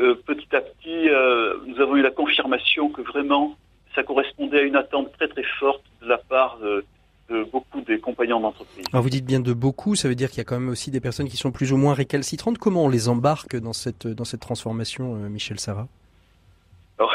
[0.00, 3.56] euh, petit à petit, euh, nous avons eu la confirmation que vraiment,
[3.94, 6.84] ça correspondait à une attente très très forte de la part de,
[7.30, 8.84] de beaucoup des compagnons d'entreprise.
[8.92, 10.90] Alors vous dites bien de beaucoup, ça veut dire qu'il y a quand même aussi
[10.90, 12.58] des personnes qui sont plus ou moins récalcitrantes.
[12.58, 15.86] Comment on les embarque dans cette, dans cette transformation, euh, Michel Sarah?
[16.98, 17.14] Alors,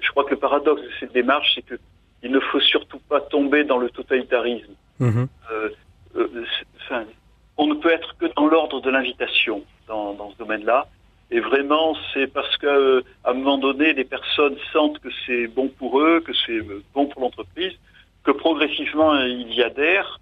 [0.00, 1.78] je crois que le paradoxe de cette démarche, c'est que
[2.22, 4.72] il ne faut surtout pas tomber dans le totalitarisme.
[4.98, 5.26] Mmh.
[6.80, 7.04] Enfin,
[7.58, 10.88] on ne peut être que dans l'ordre de l'invitation dans, dans, ce domaine-là.
[11.30, 15.68] Et vraiment, c'est parce qu'à euh, un moment donné, les personnes sentent que c'est bon
[15.68, 16.60] pour eux, que c'est
[16.94, 17.72] bon pour l'entreprise,
[18.22, 20.20] que progressivement ils y adhèrent.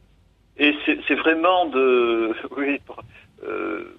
[0.57, 2.33] Et c'est vraiment de,
[3.45, 3.95] euh,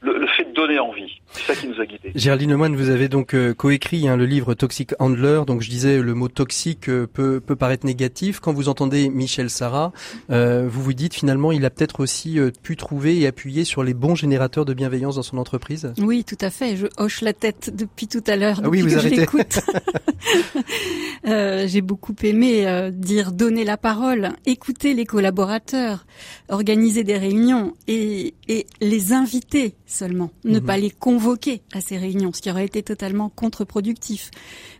[0.00, 1.20] le, le, fait de donner envie.
[1.32, 2.12] C'est ça qui nous a guidés.
[2.14, 5.42] Géraldine Lemoine, vous avez donc euh, coécrit hein, le livre Toxic Handler.
[5.46, 8.40] Donc je disais, le mot toxique euh, peut, peut paraître négatif.
[8.40, 9.92] Quand vous entendez Michel Sarah,
[10.30, 13.82] euh, vous vous dites finalement, il a peut-être aussi euh, pu trouver et appuyer sur
[13.82, 15.92] les bons générateurs de bienveillance dans son entreprise.
[15.98, 16.76] Oui, tout à fait.
[16.76, 18.60] Je hoche la tête depuis tout à l'heure.
[18.64, 19.26] Ah oui, vous que arrêtez.
[21.26, 26.06] Euh, J'ai beaucoup aimé dire donner la parole, écouter les collaborateurs,
[26.48, 30.64] organiser des réunions et, et les inviter seulement, ne mmh.
[30.64, 34.30] pas les convoquer à ces réunions, ce qui aurait été totalement contre-productif.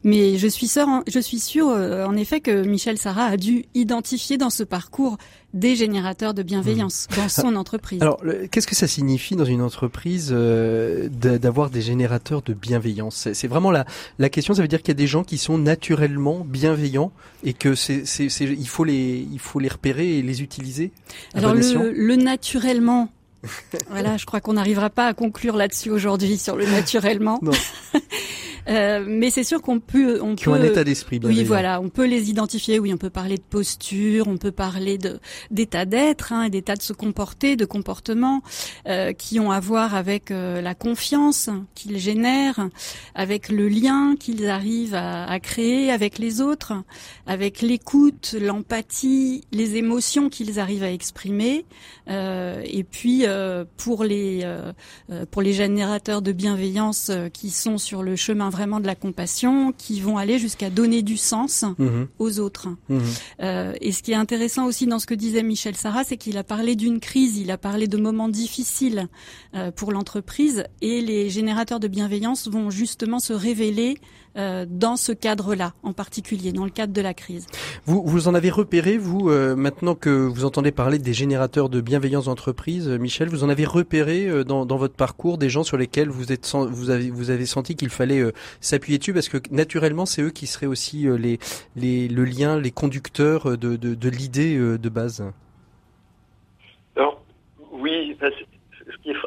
[0.05, 3.65] Mais je suis sûr, je suis sûr, euh, en effet, que Michel Sarah a dû
[3.75, 5.19] identifier dans ce parcours
[5.53, 7.17] des générateurs de bienveillance mmh.
[7.17, 8.01] dans son entreprise.
[8.01, 13.29] Alors, qu'est-ce que ça signifie dans une entreprise euh, d'avoir des générateurs de bienveillance?
[13.33, 13.85] C'est vraiment la,
[14.19, 14.55] la question.
[14.55, 17.11] Ça veut dire qu'il y a des gens qui sont naturellement bienveillants
[17.43, 18.05] et que c'est,
[18.41, 20.93] il faut les, il faut les repérer et les utiliser.
[21.35, 23.11] Alors le, le naturellement
[23.89, 27.41] voilà, je crois qu'on n'arrivera pas à conclure là-dessus aujourd'hui sur le naturellement.
[28.71, 31.21] Euh, mais c'est sûr qu'on peut, on qui peut, ont un état d'esprit.
[31.23, 32.79] Oui, voilà, on peut les identifier.
[32.79, 35.19] Oui, on peut parler de posture, on peut parler de
[35.51, 38.43] d'état d'être, hein, d'état de se comporter, de comportement,
[38.87, 42.69] euh, qui ont à voir avec euh, la confiance qu'ils génèrent,
[43.15, 46.75] avec le lien qu'ils arrivent à, à, créer avec les autres,
[47.27, 51.65] avec l'écoute, l'empathie, les émotions qu'ils arrivent à exprimer,
[52.09, 54.73] euh, et puis euh, pour les euh,
[55.31, 60.01] pour les générateurs de bienveillance qui sont sur le chemin vraiment de la compassion, qui
[60.01, 62.05] vont aller jusqu'à donner du sens mmh.
[62.19, 62.69] aux autres.
[62.89, 62.99] Mmh.
[63.41, 66.37] Euh, et ce qui est intéressant aussi dans ce que disait Michel Sarah, c'est qu'il
[66.37, 69.09] a parlé d'une crise, il a parlé de moments difficiles
[69.55, 73.97] euh, pour l'entreprise, et les générateurs de bienveillance vont justement se révéler
[74.37, 77.47] euh, dans ce cadre-là, en particulier, dans le cadre de la crise.
[77.85, 81.81] Vous, vous en avez repéré, vous, euh, maintenant que vous entendez parler des générateurs de
[81.81, 85.65] bienveillance d'entreprise, euh, Michel, vous en avez repéré euh, dans, dans, votre parcours des gens
[85.65, 89.29] sur lesquels vous, êtes, vous, avez, vous avez senti qu'il fallait euh, s'appuyer dessus, parce
[89.29, 91.39] que naturellement, c'est eux qui seraient aussi les,
[91.77, 95.25] les, le lien, les conducteurs de, de, de l'idée de base.
[96.97, 97.23] Alors,
[97.73, 98.17] oui,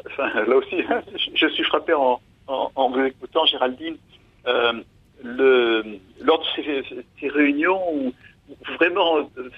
[0.06, 0.76] enfin, là aussi,
[1.34, 3.96] je suis frappé en, en, en vous écoutant, Géraldine.
[4.46, 4.82] Euh,
[5.24, 6.84] le, lors de ces,
[7.18, 8.12] ces réunions où,
[8.78, 9.50] vraiment euh,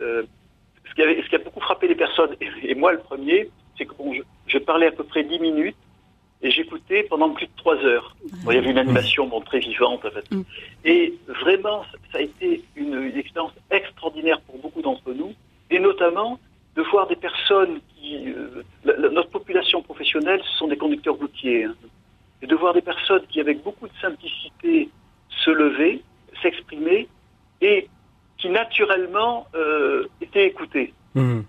[0.00, 0.22] euh,
[0.88, 3.86] ce, qui avait, ce qui a beaucoup frappé les personnes, et, moi le premier, c'est
[3.86, 5.76] que bon, je, je, parlais à peu près 10 minutes
[6.42, 8.16] et j'écoutais pendant plus de 3 heures.
[8.44, 10.28] Bon, il y avait une animation bon, très vivante en fait.
[10.32, 10.42] Mm.
[10.84, 15.32] Et vraiment, ça a été une, une expérience extraordinaire pour beaucoup d'entre nous,
[15.70, 16.38] et notamment
[16.74, 18.28] de voir des personnes qui...
[18.28, 21.64] Euh, la, la, notre population professionnelle, ce sont des conducteurs routiers.
[21.64, 21.74] Hein,
[22.42, 24.88] et de voir des personnes qui, avec beaucoup de simplicité,
[25.44, 26.02] se lever,
[26.42, 27.08] s'exprimer
[27.60, 27.88] et
[28.38, 30.92] qui naturellement euh, étaient écoutées.
[31.14, 31.40] Mmh.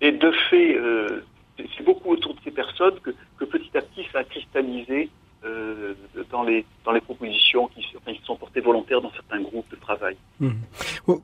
[0.00, 1.22] Et de fait, euh,
[1.56, 5.10] c'est beaucoup autour de ces personnes que, que, petit à petit ça a cristallisé
[5.44, 5.94] euh,
[6.30, 10.16] dans, les, dans les propositions qui, qui, sont portées volontaires dans certains groupes de travail.
[10.40, 10.50] Mmh.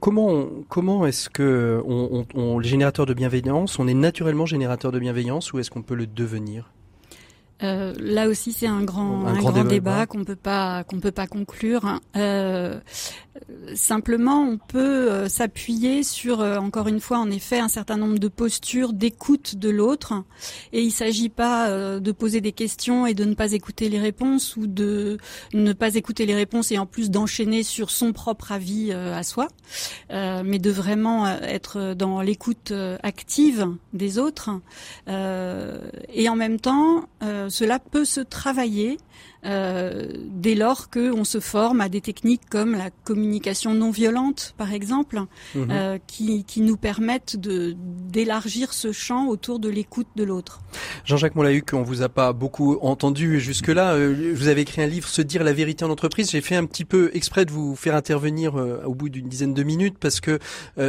[0.00, 4.92] Comment, comment est-ce que on, on, on, les générateurs de bienveillance, on est naturellement générateur
[4.92, 6.70] de bienveillance ou est-ce qu'on peut le devenir?
[7.62, 11.10] Euh, là aussi, c'est un grand, un, un grand, débat, qu'on peut pas qu'on peut
[11.10, 12.00] pas conclure.
[13.36, 17.96] Euh, simplement, on peut euh, s'appuyer sur, euh, encore une fois, en effet, un certain
[17.96, 20.14] nombre de postures d'écoute de l'autre.
[20.72, 24.56] Et il s'agit pas de poser des questions et de ne pas écouter les réponses
[24.56, 25.18] ou de
[25.52, 29.48] ne pas écouter les réponses et en plus d'enchaîner sur son propre avis à soi,
[30.10, 34.50] mais de vraiment être dans l'écoute active des autres.
[35.08, 37.08] et en même temps,
[37.50, 38.98] cela peut se travailler
[39.46, 44.72] euh, dès lors qu'on se forme à des techniques comme la communication non violente, par
[44.72, 45.20] exemple,
[45.56, 50.60] euh, qui, qui, nous permettent d'élargir ce champ autour de l'écoute de l'autre.
[51.04, 53.94] Jean-Jacques Molahuc, on vous a pas beaucoup entendu jusque-là.
[53.94, 56.30] Euh, vous avez écrit un livre, Se dire la vérité en entreprise.
[56.30, 59.54] J'ai fait un petit peu exprès de vous faire intervenir euh, au bout d'une dizaine
[59.54, 60.38] de minutes parce que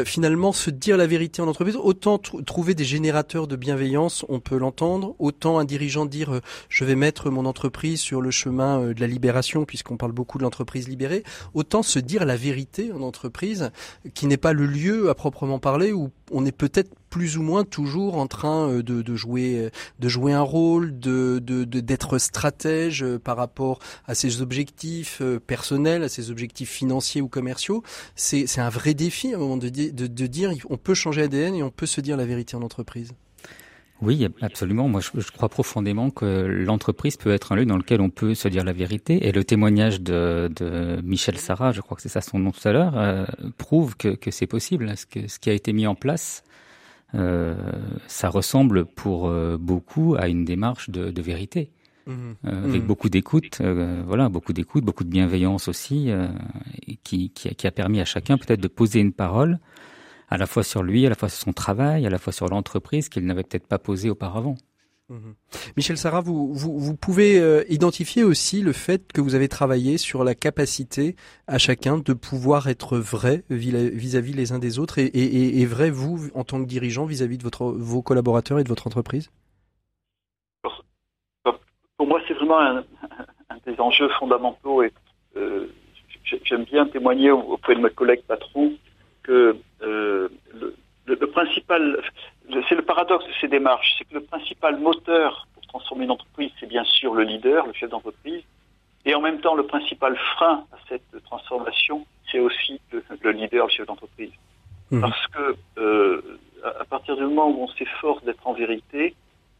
[0.05, 4.57] finalement, se dire la vérité en entreprise, autant trouver des générateurs de bienveillance, on peut
[4.57, 9.01] l'entendre, autant un dirigeant dire je vais mettre mon entreprise sur le chemin euh, de
[9.01, 13.71] la libération, puisqu'on parle beaucoup de l'entreprise libérée, autant se dire la vérité en entreprise,
[14.13, 17.63] qui n'est pas le lieu à proprement parler où on est peut-être plus ou moins
[17.63, 23.38] toujours en train euh, de, jouer euh, de jouer un rôle, de d'être stratège par
[23.38, 27.84] rapport à ses objectifs personnels, à ses objectifs financiers ou commerciaux.
[28.15, 31.63] C'est un vrai défi à un moment de, de dire on peut changer ADN et
[31.63, 33.13] on peut se dire la vérité en entreprise.
[34.01, 34.88] Oui, absolument.
[34.88, 38.47] Moi, je, crois profondément que l'entreprise peut être un lieu dans lequel on peut se
[38.47, 39.27] dire la vérité.
[39.27, 42.67] Et le témoignage de, de Michel Sarah, je crois que c'est ça son nom tout
[42.67, 43.25] à l'heure, euh,
[43.57, 44.95] prouve que, que c'est possible.
[44.95, 46.43] Ce, que, ce qui a été mis en place,
[47.15, 47.55] euh,
[48.07, 51.69] ça ressemble pour euh, beaucoup à une démarche de, de vérité.
[52.05, 52.12] Mmh.
[52.45, 52.88] Euh, avec mmh.
[52.88, 53.62] beaucoup d'écoute,
[54.05, 56.10] voilà, beaucoup d'écoute, beaucoup de bienveillance aussi,
[57.03, 59.60] qui, qui, qui, a permis à chacun peut-être de poser une parole
[60.27, 62.47] à la fois sur lui, à la fois sur son travail, à la fois sur
[62.47, 64.55] l'entreprise qu'il n'avait peut-être pas posé auparavant.
[65.09, 65.35] Mhm.
[65.77, 69.97] Michel Sarah, vous, vous, vous pouvez euh, identifier aussi le fait que vous avez travaillé
[69.97, 71.15] sur la capacité
[71.47, 75.89] à chacun de pouvoir être vrai vis-à-vis les uns des autres et, et, et, vrai
[75.91, 79.31] vous en tant que dirigeant vis-à-vis de votre, vos collaborateurs et de votre entreprise?
[81.43, 82.83] Pour moi, c'est vraiment un,
[83.49, 84.91] un, des enjeux fondamentaux et
[85.37, 85.67] euh,
[86.43, 88.73] j'aime bien témoigner auprès de mes collègues patrons
[89.27, 92.01] que euh, le, le, principal,
[92.67, 96.51] c'est le paradoxe de ces démarches, c'est que le principal moteur pour transformer une entreprise,
[96.59, 98.43] c'est bien sûr le leader, le chef d'entreprise,
[99.05, 103.67] et en même temps le principal frein à cette transformation, c'est aussi le, le, leader,
[103.67, 104.31] le chef d'entreprise.
[104.89, 105.01] Mmh.
[105.01, 109.13] Parce que euh, à partir du moment où on s'efforce d'être en vérité,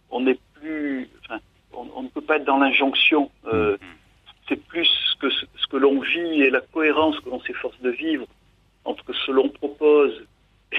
[0.10, 1.40] on n'est plus, enfin,
[1.74, 3.30] on, on, ne peut pas être dans l'injonction.
[3.52, 3.78] Euh, mmh.
[4.48, 7.90] c'est plus que ce, ce que l'on vit et la cohérence que l'on s'efforce de
[7.90, 8.26] vivre
[8.88, 10.26] entre ce que l'on propose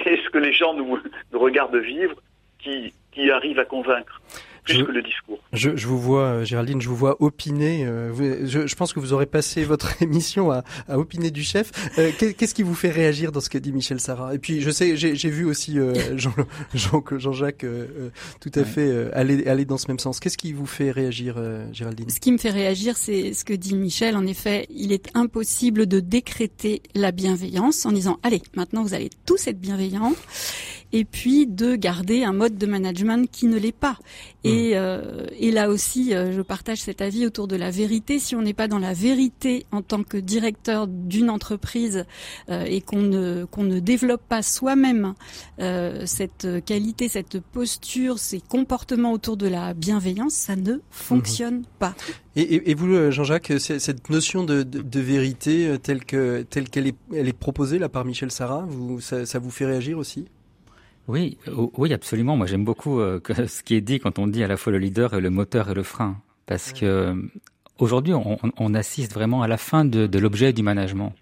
[0.07, 0.99] et ce que les gens nous,
[1.33, 2.17] regardent vivre
[2.59, 4.21] qui, qui arrive à convaincre
[4.69, 5.39] je, que le discours.
[5.53, 7.87] Je, je, vous vois, euh, Géraldine, je vous vois opiner.
[7.87, 11.71] Euh, je, je, pense que vous aurez passé votre émission à, à opiner du chef.
[11.99, 14.35] Euh, Qu'est-ce qui vous fait réagir dans ce que dit Michel Sarah?
[14.35, 16.35] Et puis, je sais, j'ai vu aussi euh, Jean,
[16.75, 18.65] Jean, Jean-Jacques euh, tout à ouais.
[18.65, 20.21] fait aller, aller dans ce même sens.
[20.21, 21.37] Qu'est-ce qui vous fait réagir,
[21.73, 22.11] Géraldine?
[22.11, 24.17] Ce qui me fait réagir, c'est ce que dit Michel.
[24.17, 29.11] En effet, il est impossible de décréter la bienveillance en disant, allez, maintenant vous allez
[29.27, 30.15] tous être bienveillants
[30.93, 33.99] et puis de garder un mode de management qui ne l'est pas.
[34.45, 34.77] Et, mmh.
[34.77, 38.19] euh, et là aussi, euh, je partage cet avis autour de la vérité.
[38.19, 42.05] Si on n'est pas dans la vérité en tant que directeur d'une entreprise
[42.49, 45.15] euh, et qu'on ne qu'on ne développe pas soi-même
[45.61, 51.65] euh, cette qualité, cette posture, ces comportements autour de la bienveillance, ça ne fonctionne mmh.
[51.79, 51.95] pas.
[52.37, 56.87] Et, et, et vous, Jean-Jacques, cette notion de, de, de, vérité telle que telle qu'elle
[56.87, 60.27] est, elle est proposée là par Michel Sarah, vous, ça, ça vous fait réagir aussi?
[61.09, 61.39] Oui,
[61.77, 62.37] oui, absolument.
[62.37, 64.79] Moi, j'aime beaucoup euh, ce qui est dit quand on dit à la fois le
[64.79, 67.15] leader et le moteur et le frein, parce que euh,
[67.79, 71.15] aujourd'hui, on, on, assiste vraiment à la fin de, de l'objet du management.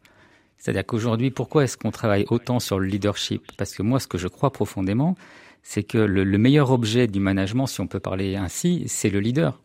[0.59, 3.43] C'est-à-dire qu'aujourd'hui, pourquoi est-ce qu'on travaille autant sur le leadership?
[3.57, 5.15] Parce que moi, ce que je crois profondément,
[5.63, 9.21] c'est que le, le, meilleur objet du management, si on peut parler ainsi, c'est le
[9.21, 9.61] leader.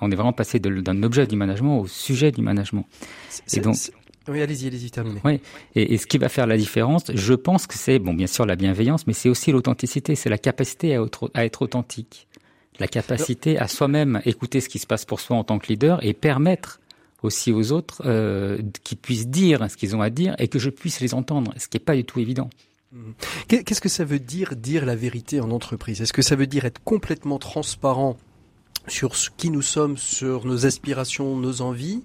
[0.00, 2.84] On, est vraiment passé d'un objet du management au sujet du management.
[3.52, 3.76] Et donc,
[4.28, 5.20] oui, allez-y, allez-y, terminez.
[5.24, 5.40] Oui,
[5.74, 8.46] et, et, ce qui va faire la différence, je pense que c'est, bon, bien sûr,
[8.46, 12.28] la bienveillance, mais c'est aussi l'authenticité, c'est la capacité à être, à être authentique,
[12.78, 16.04] la capacité à soi-même écouter ce qui se passe pour soi en tant que leader
[16.04, 16.80] et permettre
[17.22, 20.70] aussi aux autres euh, qu'ils puissent dire ce qu'ils ont à dire et que je
[20.70, 22.50] puisse les entendre, ce qui n'est pas du tout évident.
[23.48, 26.00] Qu'est-ce que ça veut dire dire la vérité en entreprise?
[26.00, 28.16] Est-ce que ça veut dire être complètement transparent
[28.88, 32.02] sur ce qui nous sommes, sur nos aspirations, nos envies,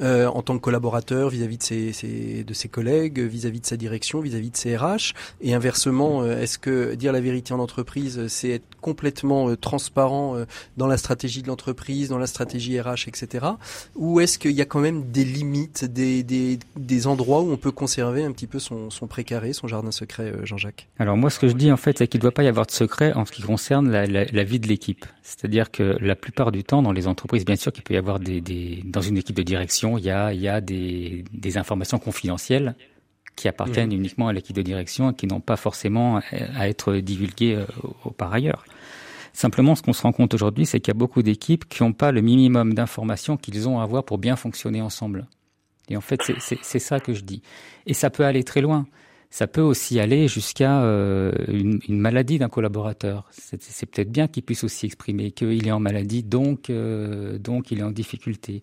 [0.00, 4.20] euh, en tant que collaborateur vis-à-vis de ses, de ses collègues, vis-à-vis de sa direction,
[4.20, 8.50] vis-à-vis de ses RH, et inversement, euh, est-ce que dire la vérité en entreprise, c'est
[8.50, 10.44] être complètement euh, transparent euh,
[10.76, 13.46] dans la stratégie de l'entreprise, dans la stratégie RH, etc.
[13.94, 17.56] Ou est-ce qu'il y a quand même des limites, des, des, des, endroits où on
[17.56, 20.88] peut conserver un petit peu son, son précaré, son jardin secret, Jean-Jacques?
[20.98, 22.66] Alors moi, ce que je dis en fait, c'est qu'il ne doit pas y avoir
[22.66, 25.06] de secret en ce qui concerne la, la, la vie de l'équipe.
[25.22, 28.18] C'est-à-dire que la plupart du temps, dans les entreprises, bien sûr qu'il peut y avoir
[28.18, 31.58] des, des, dans une équipe de direction, il y a, il y a des, des
[31.58, 32.74] informations confidentielles
[33.36, 34.00] qui appartiennent mmh.
[34.00, 36.20] uniquement à l'équipe de direction et qui n'ont pas forcément
[36.56, 37.66] à être divulguées euh,
[38.16, 38.64] par ailleurs.
[39.34, 41.92] Simplement, ce qu'on se rend compte aujourd'hui, c'est qu'il y a beaucoup d'équipes qui n'ont
[41.92, 45.26] pas le minimum d'informations qu'ils ont à avoir pour bien fonctionner ensemble.
[45.90, 47.42] Et en fait, c'est ça que je dis.
[47.86, 48.86] Et ça peut aller très loin
[49.34, 53.28] ça peut aussi aller jusqu'à euh, une, maladie d'un collaborateur.
[53.32, 57.80] C'est peut-être bien qu'il puisse aussi exprimer qu'il est en maladie, donc euh, donc il
[57.80, 58.62] est en difficulté,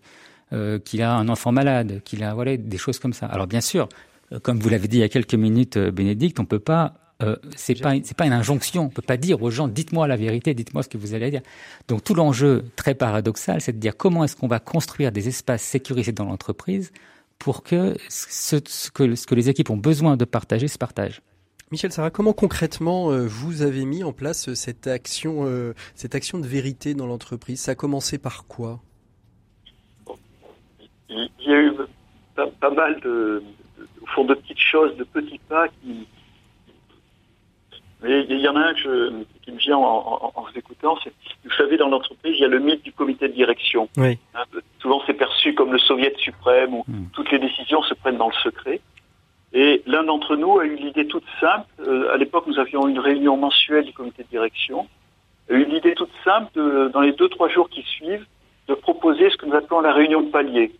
[0.54, 3.26] euh, qu'il a un enfant malade, qu'il a voilà des choses comme ça.
[3.26, 3.86] Alors bien sûr,
[4.40, 6.94] comme vous l'avez dit il y a quelques minutes, Bénédicte, on peut pas
[7.54, 8.84] c'est pas c'est pas une injonction.
[8.84, 11.42] On peut pas dire aux gens dites-moi la vérité, dites-moi ce que vous allez dire.
[11.86, 15.62] Donc tout l'enjeu très paradoxal, c'est de dire comment est-ce qu'on va construire des espaces
[15.62, 16.92] sécurisés dans l'entreprise
[17.42, 18.54] pour que ce,
[18.90, 21.22] que ce que les équipes ont besoin de partager se partage.
[21.72, 26.14] Michel Sarah, comment concrètement euh, vous avez mis en place euh, cette action, euh, cette
[26.14, 27.60] action de vérité dans l'entreprise?
[27.60, 28.80] Ça a commencé par quoi?
[31.08, 31.72] Il y a eu
[32.36, 33.42] pas, mal de,
[34.00, 36.06] au fond, de petites choses, de petits pas qui.
[38.02, 41.12] Mais il y en a un qui me vient en, vous écoutant, c'est,
[41.44, 43.88] vous savez, dans l'entreprise, il y a le mythe du comité de direction.
[43.96, 44.18] Oui.
[44.34, 44.42] Hein,
[44.80, 47.06] souvent c'est perçu comme le soviet suprême où hmm.
[47.12, 48.80] toutes les décisions se prennent dans le secret.
[49.52, 51.66] Et l'un d'entre nous a eu l'idée toute simple.
[51.80, 54.88] Euh, à l'époque, nous avions une réunion mensuelle du comité de direction.
[55.50, 58.26] A eu l'idée toute simple de, dans les deux trois jours qui suivent,
[58.68, 60.72] de proposer ce que nous appelons la réunion de palier.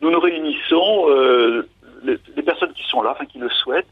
[0.00, 1.68] Nous nous réunissons, euh,
[2.04, 3.88] les, les, personnes qui sont là, enfin qui le souhaitent,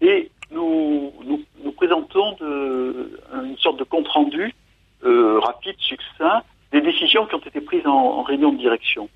[0.00, 4.54] et nous nous, nous présentons de, une sorte de compte rendu
[5.04, 9.08] euh, rapide, succinct, des décisions qui ont été prises en, en réunion de direction.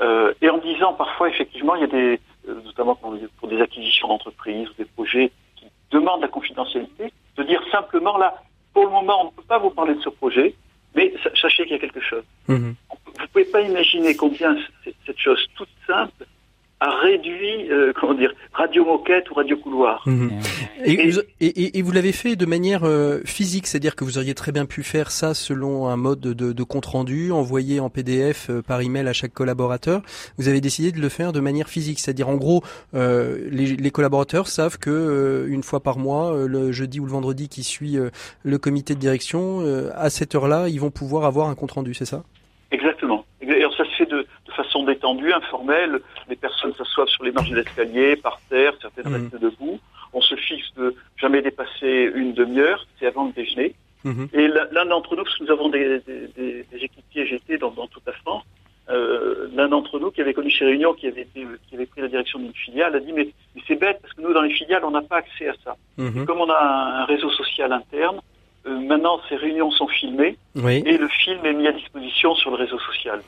[0.00, 4.08] Euh, et en disant parfois, effectivement, il y a des, euh, notamment pour, des acquisitions
[4.08, 8.34] d'entreprises ou des projets qui demandent la confidentialité, de dire simplement là,
[8.72, 10.54] pour le moment, on ne peut pas vous parler de ce projet,
[10.96, 12.24] mais sachez qu'il y a quelque chose.
[12.48, 12.72] Mmh.
[12.90, 14.56] Vous ne pouvez pas imaginer combien
[15.06, 16.26] cette chose toute simple
[16.90, 20.02] réduit, euh, comment dire, radio moquette ou radio couloir.
[20.06, 20.30] Mhm.
[20.84, 24.52] Et, et, et, vous l'avez fait de manière euh, physique, c'est-à-dire que vous auriez très
[24.52, 28.62] bien pu faire ça selon un mode de, de compte rendu envoyé en PDF euh,
[28.62, 30.02] par email à chaque collaborateur.
[30.38, 34.48] Vous avez décidé de le faire de manière physique, c'est-à-dire en gros, les, les, collaborateurs
[34.48, 37.96] savent que une fois par mois, le jeudi ou le vendredi qui suit
[38.42, 39.60] le comité de direction,
[39.94, 42.22] à cette heure-là, ils vont pouvoir avoir un compte rendu, c'est ça?
[42.70, 43.24] Exactement.
[43.48, 44.26] Alors ça se fait de,
[44.74, 46.00] façon détendue, informelle.
[46.28, 49.14] Les personnes s'assoient sur les marges de l'escalier, par terre, certaines mmh.
[49.14, 49.80] restent debout.
[50.12, 53.74] On se fixe de jamais dépasser une demi-heure, c'est avant le déjeuner.
[54.04, 54.24] Mmh.
[54.32, 57.70] Et l'un d'entre nous, parce que nous avons des, des, des, des équipiers GT dans,
[57.70, 58.44] dans, toute la France,
[58.90, 62.02] euh, l'un d'entre nous qui avait connu chez Réunion, qui avait, été, qui avait pris
[62.02, 64.52] la direction d'une filiale, a dit mais, mais c'est bête parce que nous dans les
[64.52, 65.76] filiales on n'a pas accès à ça.
[65.96, 66.26] Mmh.
[66.26, 68.20] Comme on a un, un réseau social interne,
[68.66, 72.56] euh, maintenant, ces réunions sont filmées et le film est mis à disposition sur le
[72.56, 73.20] réseau social.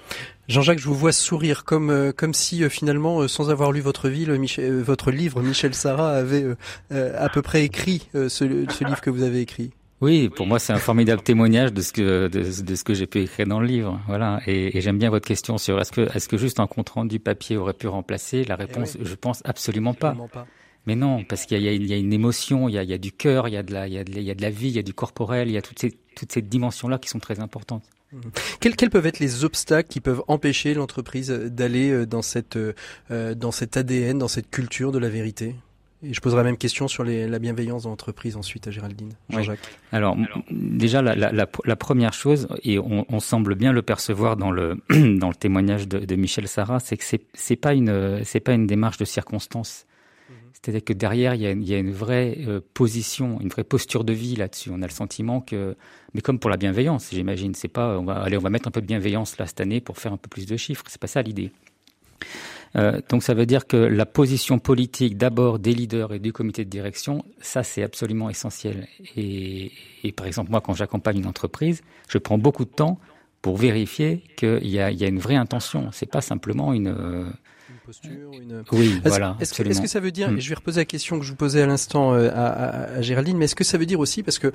[0.48, 4.08] Jean-Jacques, je vous vois sourire comme euh, comme si euh, finalement, sans avoir lu votre
[4.08, 4.26] vie,
[4.82, 6.44] votre livre, Michel Sarah avait
[6.90, 9.72] à peu près écrit ce, ce, livre que vous avez écrit.
[10.00, 13.06] Oui, pour moi c'est un formidable témoignage de ce que de, de ce que j'ai
[13.06, 13.98] pu écrire dans le livre.
[14.08, 16.90] Voilà, et, et j'aime bien votre question sur est-ce que est-ce que juste un compte
[16.90, 20.08] rendu papier aurait pu remplacer La réponse, je pense absolument pas.
[20.08, 20.46] Absolument pas.
[20.86, 22.94] Mais non, parce qu'il y, y, y a, une émotion, il y a, il y
[22.94, 24.34] a du cœur, il y a de la, il y a de, il y a
[24.34, 26.42] de la vie, il y a du corporel, il y a toutes ces, toutes ces
[26.42, 27.84] dimensions-là qui sont très importantes.
[28.12, 28.18] Mmh.
[28.60, 33.34] Quels, quels, peuvent être les obstacles qui peuvent empêcher l'entreprise d'aller euh, dans cette, euh,
[33.34, 35.56] dans cet ADN, dans cette culture de la vérité?
[36.04, 39.14] Et je poserai la même question sur les, la bienveillance dans l'entreprise ensuite à Géraldine.
[39.30, 39.58] Jean-Jacques.
[39.64, 39.78] Oui.
[39.90, 40.16] Alors,
[40.50, 44.52] déjà, la, la, la, la, première chose, et on, on, semble bien le percevoir dans
[44.52, 48.40] le, dans le témoignage de, de Michel Sarah, c'est que c'est, c'est pas une, c'est
[48.40, 49.86] pas une démarche de circonstance.
[50.62, 54.36] C'est-à-dire que derrière, il y a, une vraie euh, position, une vraie posture de vie
[54.36, 54.70] là-dessus.
[54.72, 55.76] On a le sentiment que,
[56.14, 58.70] mais comme pour la bienveillance, j'imagine, c'est pas, on va, allez, on va mettre un
[58.70, 60.82] peu de bienveillance là cette année pour faire un peu plus de chiffres.
[60.88, 61.52] C'est pas ça l'idée.
[62.74, 66.64] Euh, donc ça veut dire que la position politique d'abord des leaders et du comité
[66.64, 68.88] de direction, ça c'est absolument essentiel.
[69.16, 69.72] Et,
[70.16, 72.98] par exemple moi quand j'accompagne une entreprise, je prends beaucoup de temps
[73.42, 75.90] pour vérifier qu'il y a, il y a une vraie intention.
[75.92, 77.32] C'est pas simplement une,
[77.86, 78.64] posture, une...
[78.72, 79.36] Oui, est voilà.
[79.40, 80.38] Est-ce que, est que, ça veut dire, mm.
[80.38, 83.00] et je vais reposer la question que je vous posais à l'instant à, à, à,
[83.00, 84.52] Géraldine, mais est-ce que ça veut dire aussi, parce que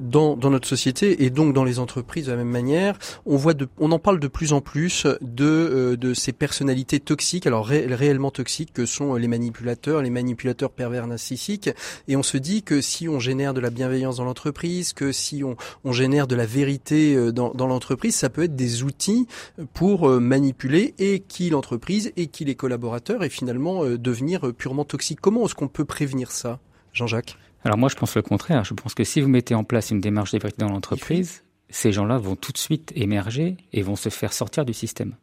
[0.00, 3.54] dans, dans notre société et donc dans les entreprises de la même manière, on voit
[3.54, 8.30] de, on en parle de plus en plus de, de ces personnalités toxiques, alors réellement
[8.30, 11.70] toxiques, que sont les manipulateurs, les manipulateurs pervers narcissiques,
[12.06, 15.42] et on se dit que si on génère de la bienveillance dans l'entreprise, que si
[15.42, 19.26] on, on génère de la vérité dans, dans l'entreprise, ça peut être des outils
[19.74, 25.20] pour manipuler et qui l'entreprise et qui les collaborateurs et finalement devenir purement toxiques.
[25.22, 26.60] Comment est-ce qu'on peut prévenir ça,
[26.92, 27.38] Jean-Jacques?
[27.64, 28.64] Alors moi, je pense le contraire.
[28.64, 31.92] Je pense que si vous mettez en place une démarche de vérité dans l'entreprise, ces
[31.92, 35.14] gens-là vont tout de suite émerger et vont se faire sortir du système.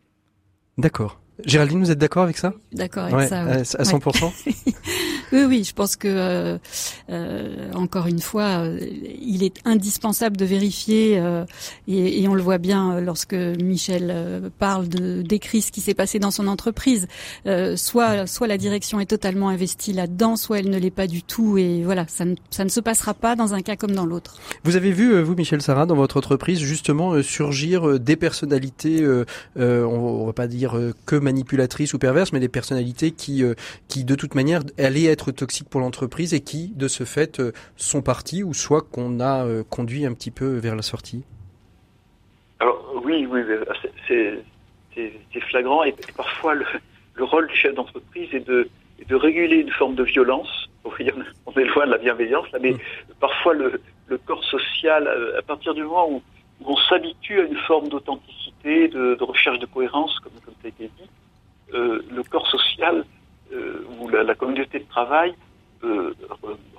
[0.80, 1.22] D'accord.
[1.44, 2.54] Géraldine, vous êtes d'accord avec ça?
[2.72, 3.42] D'accord avec ça.
[3.42, 4.32] À 100%
[5.32, 6.58] Oui, oui, je pense que euh,
[7.10, 8.80] euh, encore une fois, euh,
[9.22, 11.46] il est indispensable de vérifier, euh,
[11.88, 15.94] et, et, on le voit bien lorsque Michel euh, parle de décrit ce qui s'est
[15.94, 17.08] passé dans son entreprise.
[17.76, 21.58] soit, soit la direction est totalement investie là-dedans, soit elle ne l'est pas du tout,
[21.58, 24.38] et voilà, ça ne, ça ne se passera pas dans un cas comme dans l'autre.
[24.64, 29.06] Vous avez vu, vous, Michel Sarah, dans votre entreprise, justement surgir des personnalités,
[29.58, 33.44] on, on va pas dire que manipulatrices ou perverses, mais des personnalités qui,
[33.88, 37.52] qui de toute manière allaient être toxiques pour l'entreprise et qui, de ce fait, euh,
[37.78, 41.24] sont partis ou soit qu'on a euh, conduit un petit peu vers la sortie?
[42.60, 43.42] Alors oui, oui,
[44.08, 46.66] c'est flagrant et, parfois le,
[47.20, 48.68] rôle du chef d'entreprise est de,
[49.08, 50.70] de réguler une forme de violence.
[51.46, 52.80] On est loin de la bienveillance, là, mais mm.
[53.20, 56.22] parfois le, le, corps social, euh, à partir du moment où,
[56.66, 60.68] on s'habitue à une forme d'authenticité, de, de, recherche de cohérence, comme, comme ça a
[60.70, 61.10] été dit,
[61.74, 63.04] le corps social euh,
[64.00, 65.34] où la, la, communauté de travail
[65.84, 66.14] euh,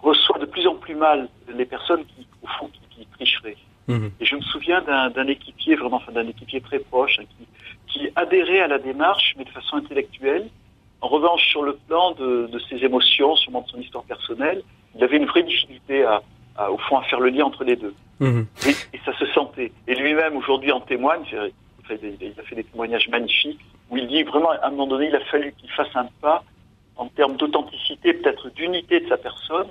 [0.02, 3.56] reçoit de plus en plus mal les personnes qui, au fond, qui, qui tricheraient.
[3.88, 4.06] Mmh.
[4.20, 7.46] Et je me souviens d'un équipier, vraiment, enfin, d'un équipier très proche, hein, qui,
[7.86, 10.48] qui adhérait à la démarche, mais de façon intellectuelle.
[11.00, 14.62] En revanche, sur le plan de, de ses émotions, sûrement de son histoire personnelle,
[14.96, 16.22] il avait une vraie difficulté à,
[16.56, 17.94] à, au fond, à faire le lien entre les deux.
[18.18, 18.42] Mmh.
[18.66, 19.70] Et, et, ça se sentait.
[19.86, 21.22] Et lui-même, aujourd'hui, en témoigne.
[21.88, 23.60] Il a fait des témoignages magnifiques
[23.90, 26.42] où il dit vraiment, à un moment donné, il a fallu qu'il fasse un pas
[26.96, 29.68] en termes d'authenticité, peut-être d'unité de sa personne,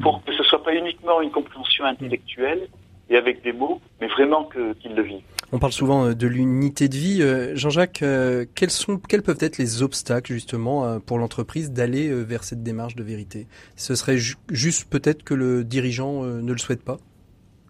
[0.00, 2.68] pour que ce soit pas uniquement une compréhension intellectuelle
[3.10, 5.22] et avec des mots, mais vraiment qu'il le vit.
[5.52, 7.22] On parle souvent euh, de l'unité de vie.
[7.22, 12.44] Euh, Jean-Jacques, euh, quels, sont, quels peuvent être les obstacles justement pour l'entreprise d'aller vers
[12.44, 13.48] cette démarche de vérité?
[13.76, 16.98] Ce serait juste peut-être que le dirigeant ne le souhaite pas?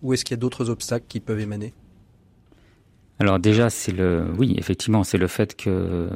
[0.02, 1.72] Ou est-ce qu'il y a d'autres obstacles qui peuvent émaner?
[3.20, 6.08] Alors déjà, c'est le, oui, effectivement, c'est le fait que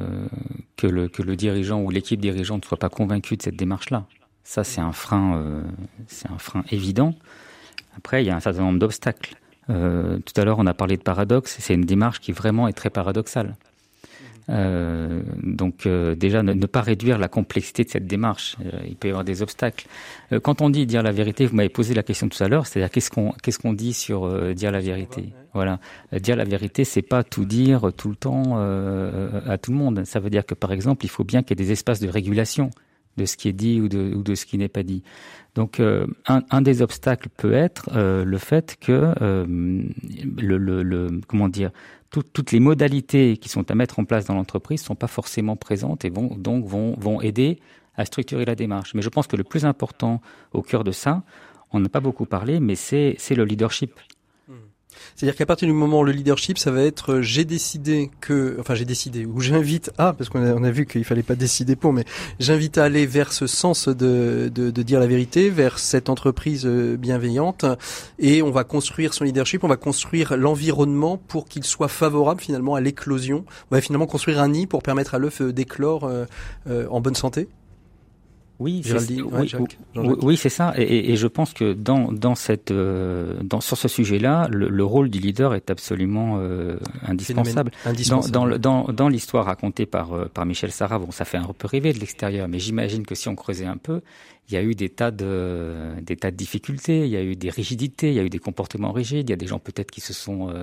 [0.75, 4.05] que le que le dirigeant ou l'équipe dirigeante ne soit pas convaincu de cette démarche-là.
[4.43, 5.61] Ça, c'est un frein, euh,
[6.07, 7.13] c'est un frein évident.
[7.97, 9.35] Après, il y a un certain nombre d'obstacles.
[9.69, 11.57] Euh, tout à l'heure, on a parlé de paradoxe.
[11.59, 13.55] C'est une démarche qui vraiment est très paradoxale.
[14.49, 18.57] Euh, donc euh, déjà ne, ne, pas réduire la complexité de cette démarche.
[18.63, 19.87] Euh, il peut y avoir des obstacles.
[20.31, 22.67] Euh, quand on dit dire la vérité, vous m'avez posé la question tout à l'heure,
[22.67, 25.33] c'est-à-dire qu'est-ce qu'on qu'est-ce qu'on dit sur dire la vérité?
[25.53, 25.79] Voilà,
[26.11, 30.03] dire la vérité, c'est pas tout dire tout le temps à tout le monde.
[30.05, 32.09] Ça veut dire que par exemple, il faut bien qu'il y ait des espaces de
[32.09, 32.69] régulation
[33.17, 35.01] de ce qui est dit ou de, ou de ce qui n'est pas dit.
[35.55, 41.71] Donc un, un, des obstacles peut être le fait que le, le, le, comment dire
[42.21, 46.05] toutes les modalités qui sont à mettre en place dans l'entreprise sont pas forcément présentes
[46.05, 47.59] et vont donc vont, vont aider
[47.95, 48.93] à structurer la démarche.
[48.93, 50.21] Mais je pense que le plus important
[50.53, 51.23] au cœur de ça,
[51.71, 53.99] on n'a pas beaucoup parlé, mais c'est le leadership.
[55.15, 58.57] C'est-à-dire qu'à partir du moment où le leadership, ça va être euh, j'ai décidé que,
[58.59, 61.35] enfin j'ai décidé, ou j'invite à, parce qu'on a, on a vu qu'il fallait pas
[61.35, 62.05] décider pour, mais
[62.39, 66.65] j'invite à aller vers ce sens de, de, de, dire la vérité, vers cette entreprise
[66.65, 67.65] euh, bienveillante,
[68.19, 72.75] et on va construire son leadership, on va construire l'environnement pour qu'il soit favorable finalement
[72.75, 73.45] à l'éclosion.
[73.71, 76.09] On va finalement construire un nid pour permettre à l'œuf euh, d'éclore
[76.67, 77.47] euh, en bonne santé.
[78.59, 78.81] Oui,
[80.21, 80.73] oui, c'est ça.
[80.77, 84.83] Et, et, je pense que dans, dans cette, euh, dans, sur ce sujet-là, le, le,
[84.85, 87.71] rôle du leader est absolument euh, indispensable.
[87.85, 88.31] indispensable.
[88.31, 91.51] Dans, dans, dans, dans l'histoire racontée par, euh, par Michel Sarah, bon, ça fait un
[91.57, 94.01] peu rêver de l'extérieur, mais j'imagine que si on creusait un peu,
[94.47, 97.35] il y a eu des tas de, des tas de difficultés, il y a eu
[97.35, 99.91] des rigidités, il y a eu des comportements rigides, il y a des gens peut-être
[99.91, 100.53] qui se sont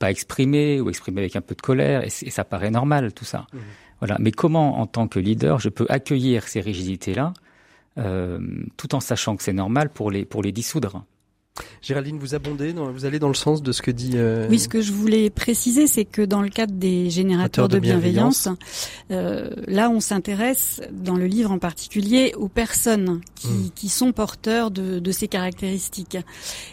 [0.00, 3.46] pas exprimés ou exprimés avec un peu de colère, et, ça paraît normal tout ça.
[3.52, 3.58] Mmh.
[4.02, 4.16] Voilà.
[4.18, 7.32] Mais comment, en tant que leader, je peux accueillir ces rigidités-là,
[7.98, 8.40] euh,
[8.76, 11.04] tout en sachant que c'est normal pour les pour les dissoudre?
[11.82, 14.12] Géraldine, vous abondez, vous allez dans le sens de ce que dit.
[14.14, 14.48] Euh...
[14.50, 18.48] Oui, ce que je voulais préciser, c'est que dans le cadre des générateurs de, bienveillance,
[19.12, 23.70] euh, là, on s'intéresse dans le livre en particulier aux personnes qui, hmm.
[23.74, 26.18] qui sont porteurs de, de, ces caractéristiques,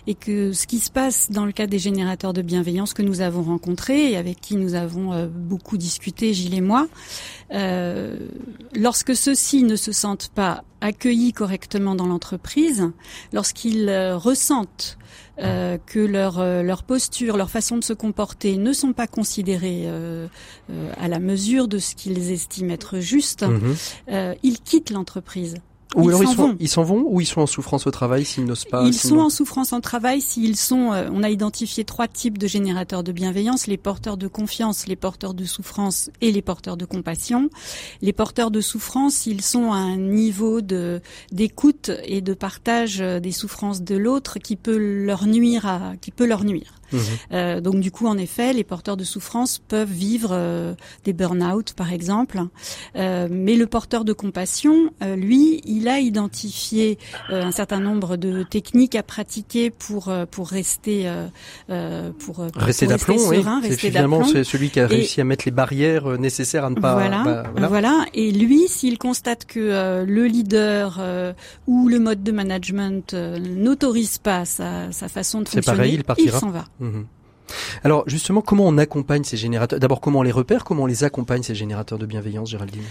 [0.08, 3.22] et que ce qui se passe dans le cadre des générateurs de bienveillance que nous
[3.22, 6.88] avons rencontrés et avec qui nous avons euh, beaucoup discuté, Gilles et moi,
[7.52, 8.16] euh,
[8.76, 12.92] lorsque ceux-ci ne se sentent pas accueillis correctement dans l'entreprise,
[13.34, 14.98] lorsqu'ils euh, ressentent
[15.40, 19.88] euh, que leur, leur posture, leur façon de se comporter ne sont pas considérées
[20.98, 23.76] à la mesure de ce qu'ils estiment être juste, mhm.
[24.44, 25.56] ils quittent l'entreprise.
[25.96, 28.24] Ou ils alors ils, sont, ils s'en vont ou ils sont en souffrance au travail
[28.24, 30.94] s'ils n'osent pas Ils sont en souffrance au travail s'ils sont.
[30.94, 34.96] Euh, on a identifié trois types de générateurs de bienveillance les porteurs de confiance, les
[34.96, 37.50] porteurs de souffrance et les porteurs de compassion.
[38.04, 43.20] Les porteurs de souffrance, ils sont à un niveau de d'écoute et de partage euh,
[43.20, 46.79] des souffrances de l'autre qui peut leur nuire à qui peut leur nuire.
[46.92, 47.00] Mhm.
[47.34, 50.74] Euh, donc du coup, en effet, les porteurs de souffrance peuvent vivre euh,
[51.04, 52.42] des burn-out, par exemple.
[52.96, 56.98] Euh, mais le porteur de compassion, euh, lui, il a identifié
[57.30, 61.10] euh, un certain nombre de techniques à pratiquer pour pour rester
[61.68, 63.18] pour, pour, rester d'aplomb.
[63.30, 63.44] Oui.
[63.64, 66.94] C'est finalement c'est celui qui a réussi à mettre les barrières nécessaires à ne pas.
[66.94, 67.24] Voilà.
[67.24, 67.68] Bah, voilà.
[67.68, 68.06] voilà.
[68.14, 71.02] Et lui, s'il constate que le leader
[71.68, 76.32] ou le mode de management n'autorise pas sa, sa façon de fonctionner, pareil, il, il
[76.32, 76.66] s'en va.
[76.80, 77.06] Mhm.
[77.84, 79.80] Alors justement, comment on accompagne ces générateurs?
[79.80, 80.64] D'abord, comment on les repère?
[80.64, 82.84] Comment on les accompagne ces générateurs de bienveillance, Géraldine?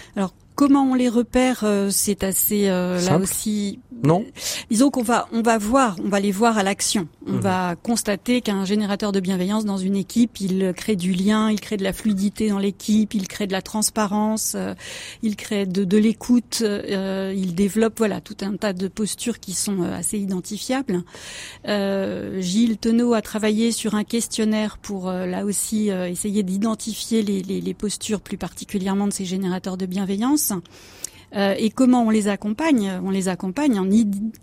[0.58, 3.78] Comment on les repère euh, C'est assez euh, là aussi.
[4.02, 4.24] Non.
[4.70, 7.06] Disons qu'on va on va voir, on va les voir à l'action.
[7.28, 7.40] On mhm.
[7.40, 11.76] va constater qu'un générateur de bienveillance dans une équipe, il crée du lien, il crée
[11.76, 14.74] de la fluidité dans l'équipe, il crée de la transparence, euh,
[15.22, 19.82] il crée de, de l'écoute, il développe voilà tout un tas de postures qui sont
[19.82, 21.04] assez identifiables.
[21.64, 27.74] Gilles Tenot a travaillé sur un questionnaire pour là aussi essayer d'identifier les, les, les
[27.74, 30.64] postures plus particulièrement de ces générateurs de bienveillance sens.
[31.36, 33.88] Euh, et comment on les accompagne On les accompagne en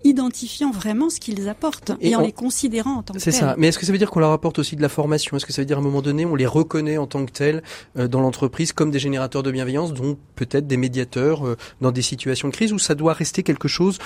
[0.03, 3.33] identifiant vraiment ce qu'ils apportent et, en les considérant en tant que tels.
[3.33, 3.55] C'est ça.
[3.57, 5.35] Mais est-ce que ça veut dire qu'on leur apporte aussi de la formation?
[5.35, 7.31] Est-ce que ça veut dire à un moment donné on les reconnaît en tant que
[7.31, 7.63] tels
[7.97, 12.01] euh, dans l'entreprise comme des générateurs de bienveillance, donc peut-être des médiateurs euh, dans des
[12.01, 13.97] situations de crise où ça doit rester quelque chose,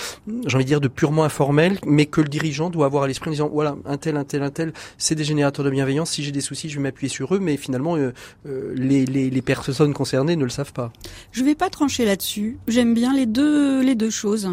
[0.46, 3.30] j'ai envie de dire, de purement informel, mais que le dirigeant doit avoir à l'esprit
[3.30, 6.12] en disant voilà un tel, un tel, un tel, c'est des générateurs de bienveillance.
[6.12, 9.94] Si j'ai des soucis, je vais m'appuyer sur eux, mais finalement les, les, les personnes
[9.94, 10.92] concernées ne le savent pas.
[11.32, 14.50] Je vais pas trancher là-dessus j'aime bien les deux les deux choses.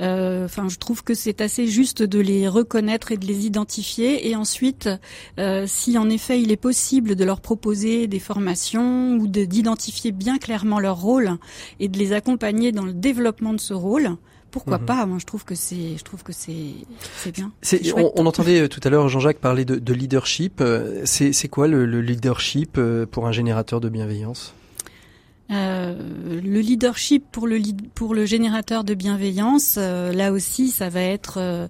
[0.00, 4.28] Euh, enfin, je trouve que c'est assez juste de les reconnaître et de les identifier,
[4.28, 4.88] et ensuite,
[5.38, 10.38] euh, si en effet il est possible de leur proposer des formations ou d'identifier bien
[10.38, 11.36] clairement leur rôle
[11.80, 14.16] et de les accompagner dans le développement de ce rôle,
[14.50, 14.86] pourquoi mhm.
[14.86, 16.74] pas Moi, je trouve que c'est, je trouve que c'est,
[17.16, 17.52] c'est bien.
[17.96, 20.62] on, on, entendait euh, tout à l'heure Jean-Jacques parler de, de leadership.
[21.04, 22.80] C'est quoi le, le leadership
[23.10, 24.54] pour un générateur de bienveillance?
[25.50, 25.94] Euh,
[26.42, 27.60] le leadership pour le
[27.94, 31.68] pour le générateur de bienveillance, euh, là aussi, ça va être euh,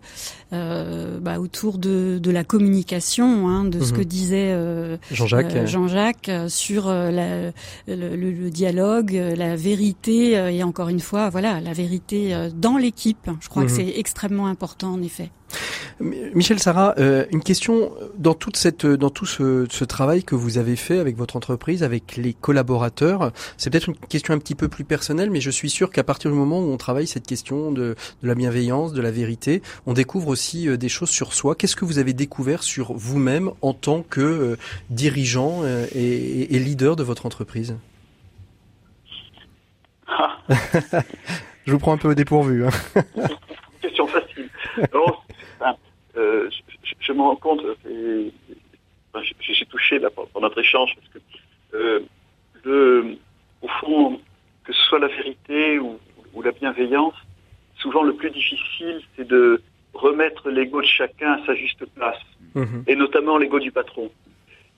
[0.52, 3.98] euh, bah, autour de, de, la communication, hein, de ce mhm.
[3.98, 7.50] que disait euh, Jean-Jacques euh, Jean-Jacques sur la,
[7.88, 13.28] le, le, dialogue, la vérité et encore une fois, voilà, la vérité dans l'équipe.
[13.40, 13.76] Je crois que mhm.
[13.76, 15.30] c'est extrêmement important en effet.
[16.00, 16.94] Michel Sarah,
[17.30, 21.16] une question dans toute cette, dans tout ce, ce, travail que vous avez fait avec
[21.16, 23.32] votre entreprise, avec les collaborateurs.
[23.56, 26.30] C'est peut-être une question un petit peu plus personnelle, mais je suis sûr qu'à partir
[26.30, 29.92] du moment où on travaille cette question de, de la bienveillance, de la vérité, on
[29.92, 31.54] découvre aussi euh, des choses sur soi.
[31.54, 34.56] Qu'est-ce que vous avez découvert sur vous-même en tant que euh,
[34.90, 37.76] dirigeant euh, et, leader de votre entreprise?
[40.06, 40.38] Ah.
[41.66, 42.66] Je vous prends un peu au dépourvu.
[42.66, 42.70] Hein.
[43.80, 44.50] Question facile.
[46.14, 51.08] Je, me rends compte, j'ai touché là, pendant notre échange, parce
[51.72, 52.04] que
[52.64, 53.16] le,
[53.62, 54.20] au fond,
[54.64, 55.98] que ce soit la vérité ou,
[56.32, 57.14] ou la bienveillance,
[57.76, 59.60] souvent le plus difficile, c'est de
[59.92, 62.20] remettre l'ego de chacun à sa juste place,
[62.54, 62.84] mhm.
[62.86, 64.10] et notamment l'ego du patron.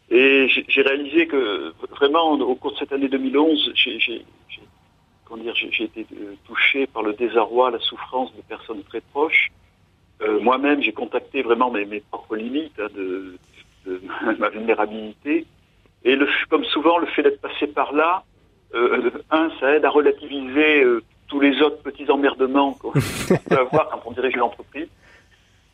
[0.08, 4.22] Et j'ai réalisé que vraiment au cours de cette année 2011, j'ai
[5.80, 9.50] été euh, touché par le désarroi, la souffrance de personnes très proches.
[10.22, 13.36] Euh, moi-même, j'ai contacté vraiment mes, mes propres limites hein, de,
[13.86, 14.00] de,
[14.38, 15.46] ma vulnérabilité.
[16.04, 18.24] Et le, comme souvent, le fait d'être passé par là,
[18.74, 22.92] euh, un, ça aide à relativiser euh, tous les autres petits emmerdements qu'on
[23.48, 24.88] peut avoir quand on dirige l'entreprise.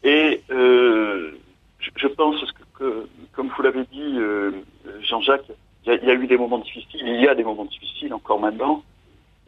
[0.05, 2.37] Et je, pense
[2.75, 4.19] que, comme vous l'avez dit,
[5.03, 5.53] Jean-Jacques,
[5.87, 8.83] il y, a eu des moments difficiles, il y a des moments difficiles encore maintenant.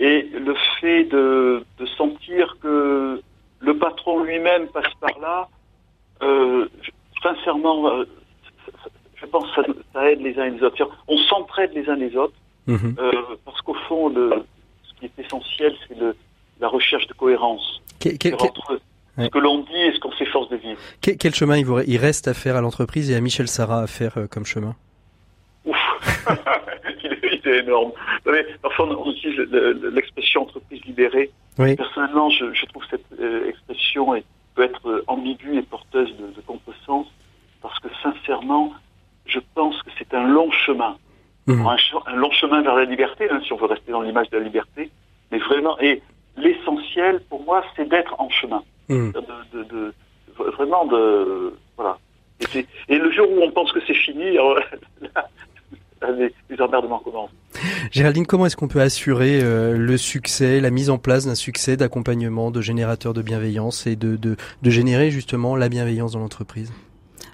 [0.01, 1.65] Et le fait de,
[1.97, 3.21] sentir que
[3.61, 5.49] le patron lui-même passe par là,
[6.23, 6.69] euh,
[7.23, 8.05] Sincèrement, euh,
[9.15, 9.63] je pense que
[9.95, 10.77] ça, aide les uns et les autres.
[11.09, 12.35] On s'entraide les uns les autres,
[12.67, 12.97] mhm.
[12.99, 13.13] euh,
[13.47, 14.45] parce qu'au fond, le,
[14.83, 15.97] ce qui est essentiel, c'est
[16.61, 17.83] la recherche de cohérence
[18.39, 18.79] entre
[19.17, 20.79] ce que l'on dit et ce qu'on s'efforce de vivre.
[21.01, 23.87] Quel, chemin il, vous, il, reste à faire à l'entreprise et à Michel Sarah à
[23.87, 24.77] faire comme chemin?
[27.05, 27.93] Il, est, énorme.
[28.63, 29.39] parfois, on utilise
[29.93, 31.31] l'expression entreprise libérée.
[31.57, 33.05] Personnellement, je, je, trouve cette
[33.49, 37.07] expression est peut être euh, ambiguë et porteuse de, de contresens,
[37.63, 38.73] parce que sincèrement,
[39.27, 40.97] je pense que c'est un long chemin.
[41.47, 41.67] Mmh.
[42.07, 44.45] Un, long chemin vers la liberté, hein, si on veut rester dans l'image de la
[44.45, 44.91] liberté,
[45.31, 46.01] mais vraiment, et
[46.37, 48.63] l'essentiel pour moi, c'est d'être en chemin.
[48.89, 49.13] Mmh.
[49.53, 49.95] De, de,
[50.57, 51.99] vraiment de, voilà.
[52.55, 55.29] Et, et, le jour où on pense que c'est fini, là,
[56.13, 57.31] les, les emmerdements commencent.
[57.91, 61.77] Géraldine, comment est-ce qu'on peut assurer euh, le succès, la mise en place d'un succès
[61.77, 66.73] d'accompagnement, de générateur de bienveillance et de, de, de générer justement la bienveillance dans l'entreprise?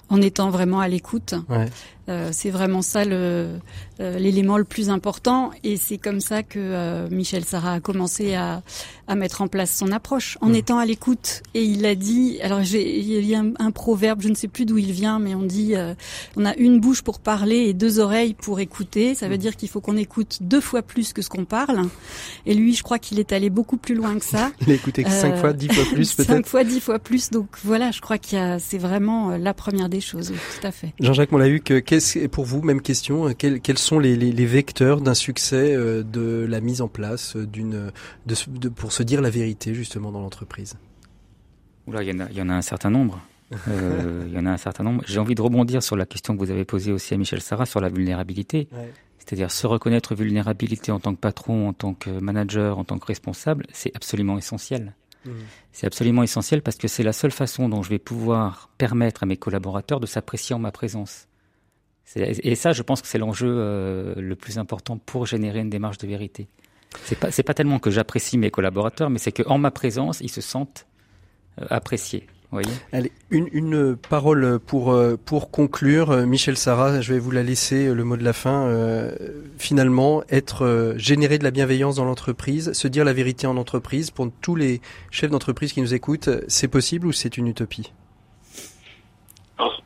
[0.09, 1.35] En étant vraiment à l'écoute.
[1.49, 1.67] Ouais.
[2.09, 3.59] Euh, c'est vraiment ça le
[3.99, 5.51] euh, l'élément le plus important.
[5.63, 8.63] Et c'est comme ça que euh, Michel Sarah a commencé à,
[9.07, 10.37] à mettre en place son approche.
[10.41, 10.55] En mmh.
[10.55, 14.21] étant à l'écoute et il a dit alors j'ai il y a un, un, proverbe
[14.21, 15.75] je ne sais plus d'où il vient mais on dit
[16.35, 19.13] on a une bouche pour parler et deux oreilles pour écouter.
[19.13, 19.37] Ça veut mmh.
[19.37, 21.87] dire qu'il faut qu'on écoute deux fois plus que ce qu'on parle.
[22.47, 24.51] Et lui je crois qu'il est allé beaucoup plus loin que ça.
[24.61, 26.27] Il a écouté cinq fois dix fois plus peut-être.
[26.27, 27.29] cinq fois dix fois plus.
[27.29, 30.71] Donc voilà je crois qu'il y a c'est vraiment la première des choses tout à
[30.71, 30.93] fait.
[30.99, 31.29] Jean-Jacques
[31.63, 35.13] que qu'est-ce pour vous, même question, euh, quels, quels sont les, les, les vecteurs d'un
[35.13, 37.91] succès euh, de la mise en place d'une,
[38.25, 40.75] de, de, pour se dire la vérité justement dans l'entreprise?
[41.87, 43.19] Oula, il y, en a, il y en a un certain nombre.
[43.67, 45.03] Euh, il y en a un certain nombre.
[45.05, 47.65] J'ai envie de rebondir sur la question que vous avez posée aussi à Michel Sarah
[47.65, 48.69] sur la vulnérabilité.
[48.71, 48.93] Ouais.
[49.17, 53.05] C'est-à-dire se reconnaître vulnérabilité en tant que patron, en tant que manager, en tant que
[53.05, 54.95] responsable, c'est absolument essentiel.
[55.25, 55.31] Mmh.
[55.73, 59.25] C'est absolument essentiel parce que c'est la seule façon dont je vais pouvoir permettre à
[59.25, 61.27] mes collaborateurs de s'apprécier en ma présence.
[62.15, 65.97] Et ça, je pense que c'est l'enjeu euh, le plus important pour générer une démarche
[65.97, 66.47] de vérité.
[67.03, 70.41] C'est pas, pas tellement que j'apprécie mes collaborateurs, mais c'est qu'en ma présence, ils se
[70.41, 70.87] sentent
[71.61, 72.27] euh, appréciés.
[72.51, 72.67] Voyez?
[72.91, 77.93] Allez, une, une parole pour euh, pour conclure, Michel Sarah, je vais vous la laisser
[77.93, 78.65] le mot de la fin.
[78.65, 79.15] Euh,
[79.57, 84.11] finalement, être euh, générer de la bienveillance dans l'entreprise, se dire la vérité en entreprise,
[84.11, 84.81] pour tous les
[85.11, 87.93] chefs d'entreprise qui nous écoutent, c'est possible ou c'est une utopie?
[89.57, 89.81] Alors,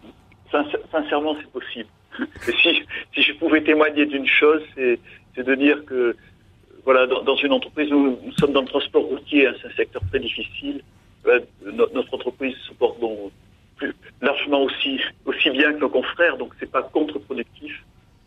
[0.92, 1.90] Sincèrement, c'est possible
[2.62, 2.84] si,
[3.16, 5.00] je pouvais témoigner d'une chose, c'est
[5.44, 6.16] de dire que
[6.84, 10.02] voilà, dans, une entreprise, nous, nous sommes dans le transport routier, hein, c'est un secteur
[10.10, 10.82] très difficile.
[11.26, 13.32] Euh, notre entreprise se porte donc
[14.22, 17.84] largement aussi, aussi bien que nos confrères, donc c'est pas contre-productif.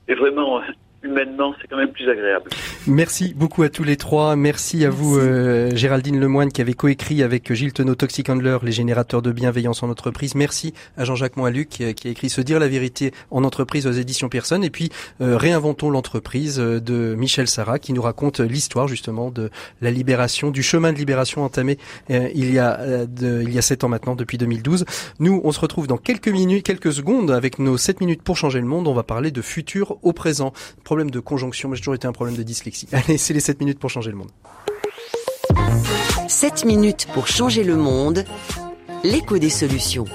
[0.09, 0.61] Et vraiment,
[1.03, 2.51] humainement, c'est quand même plus agréable.
[2.87, 4.37] Merci beaucoup à tous les trois.
[4.37, 8.73] Merci à vous, euh, Géraldine Lemoine, qui avait coécrit avec Gilles Tenot, Toxic Handler, les
[8.73, 10.35] générateurs de bienveillance en entreprise.
[10.35, 13.93] Merci à Jean-Jacques Moaluc, qui, qui, a écrit Se dire la vérité en entreprise aux
[13.93, 14.65] éditions Personne.
[14.65, 14.91] Et puis,
[15.21, 20.51] euh, Réinventons l'entreprise euh, de Michel Sarah, qui nous raconte l'histoire, justement, de la libération,
[20.51, 21.79] du chemin de libération entamé
[22.11, 24.85] euh, il y a de, il y a sept ans maintenant, depuis 2012.
[25.21, 28.61] Nous, on se retrouve dans quelques minutes, quelques secondes, avec nos sept minutes pour changer
[28.61, 28.89] le monde.
[28.89, 30.53] On va parler de futur au présent
[30.89, 32.89] problème de conjonction, mais j'ai toujours été un problème de dyslexie.
[32.93, 34.31] Allez, c'est les 7 minutes pour changer le monde.
[36.29, 38.25] 7 minutes pour changer le monde,
[39.05, 40.07] l'écho des solutions.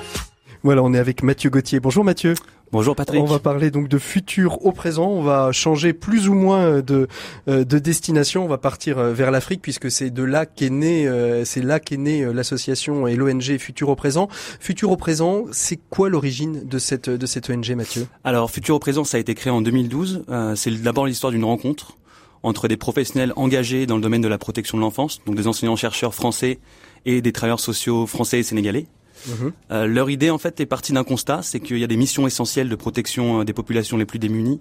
[0.64, 1.80] Voilà, on est avec Mathieu Gauthier.
[1.80, 2.34] Bonjour Mathieu.
[2.74, 3.22] Bonjour Patrick.
[3.22, 5.08] On va parler donc de futur au présent.
[5.08, 7.08] On va changer plus ou moins de,
[7.48, 8.46] euh, de destination.
[8.46, 11.80] On va partir euh, vers l'Afrique puisque c'est de là qu'est né, euh, c'est là
[11.80, 14.28] qu'est née l'association et l'ONG Futur au présent.
[14.60, 18.08] Futur au présent, c'est quoi l'origine de cette de cette ONG, Mathieu?
[18.24, 20.26] Alors Futur au présent, ça a été créé en 2012.
[20.56, 22.00] c'est d'abord l'histoire d'une rencontre
[22.42, 25.76] entre des professionnels engagés dans le domaine de la protection de l'enfance, donc des enseignants
[25.76, 26.58] chercheurs français
[27.06, 28.88] et des travailleurs sociaux français et sénégalais.
[29.28, 29.52] Mhm.
[29.72, 32.28] Euh, leur idée, en fait, est partie d'un constat, c'est qu'il y a des missions
[32.28, 34.60] essentielles de protection euh, des populations les plus démunies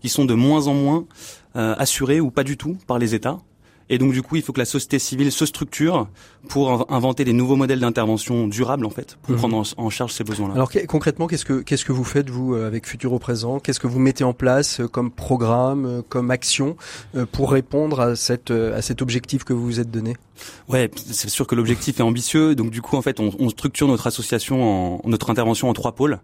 [0.00, 1.04] qui sont de moins en moins
[1.56, 3.38] euh, assurées ou pas du tout par les États.
[3.90, 6.08] Et donc du coup, il faut que la société civile se structure
[6.48, 9.38] pour inventer des nouveaux modèles d'intervention durables en fait, pour mhm.
[9.38, 10.54] prendre en, charge ces besoins-là.
[10.54, 13.58] Alors concrètement, qu'est-ce que qu'est-ce que vous faites vous euh, avec Futur au présent?
[13.58, 16.76] Qu'est-ce que vous mettez en place euh, comme programme, euh, comme action
[17.32, 20.16] pour répondre à cette à cet objectif que vous vous êtes donné?
[20.68, 22.54] Ouais, c'est sûr que l'objectif est ambitieux.
[22.54, 25.92] Donc du coup, en fait, on, on structure notre association, en, notre intervention en trois
[25.92, 26.20] pôles.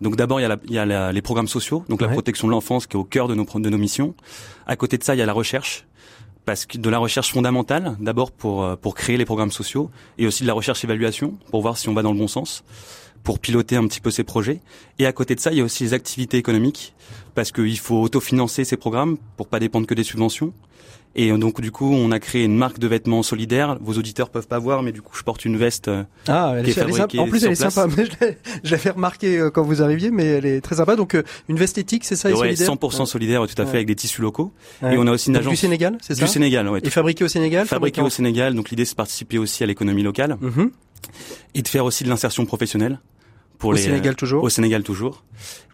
[0.00, 2.46] Donc d'abord il y a, la, il y a les programmes sociaux, donc la protection
[2.46, 4.14] de l'enfance qui est au cœur de nos de nos missions.
[4.68, 5.87] À côté de ça, il y a la recherche
[6.48, 10.26] parce que de la recherche fondamentale, d'abord pour euh, pour créer les programmes sociaux, et
[10.26, 12.64] aussi de la recherche évaluation pour voir si on va dans le bon sens,
[13.22, 14.62] pour piloter un petit peu ces projets.
[14.98, 16.94] Et à côté de ça, il y a aussi les activités économiques,
[17.34, 20.54] parce qu'il faut autofinancer ces programmes pour pas dépendre que des subventions.
[21.20, 23.76] Et donc du coup, on a créé une marque de vêtements solidaires.
[23.80, 26.64] Vos auditeurs peuvent pas voir, mais du coup, je porte une veste euh, ah, elle
[26.64, 27.88] qui est, fabriquée En plus, elle est sympa.
[28.62, 30.94] je l'avais remarqué euh, quand vous arriviez, mais elle est très sympa.
[30.94, 33.70] Donc euh, une veste éthique, c'est ça, et Ouais, solidaire 100% solidaire, tout à fait,
[33.72, 33.76] Ouais.
[33.78, 34.52] avec des tissus locaux.
[34.80, 34.94] Ouais.
[34.94, 36.80] Et on a aussi une Donc, agence du Sénégal, c'est ça du Sénégal, ouais.
[36.84, 38.54] Et fabriqué au Sénégal fabriqué au Sénégal.
[38.54, 40.70] Donc l'idée, c'est de participer aussi à l'économie locale Mhm.
[41.56, 43.00] et de faire aussi de l'insertion professionnelle
[43.58, 45.24] pour Au les Sénégal toujours Au Sénégal toujours.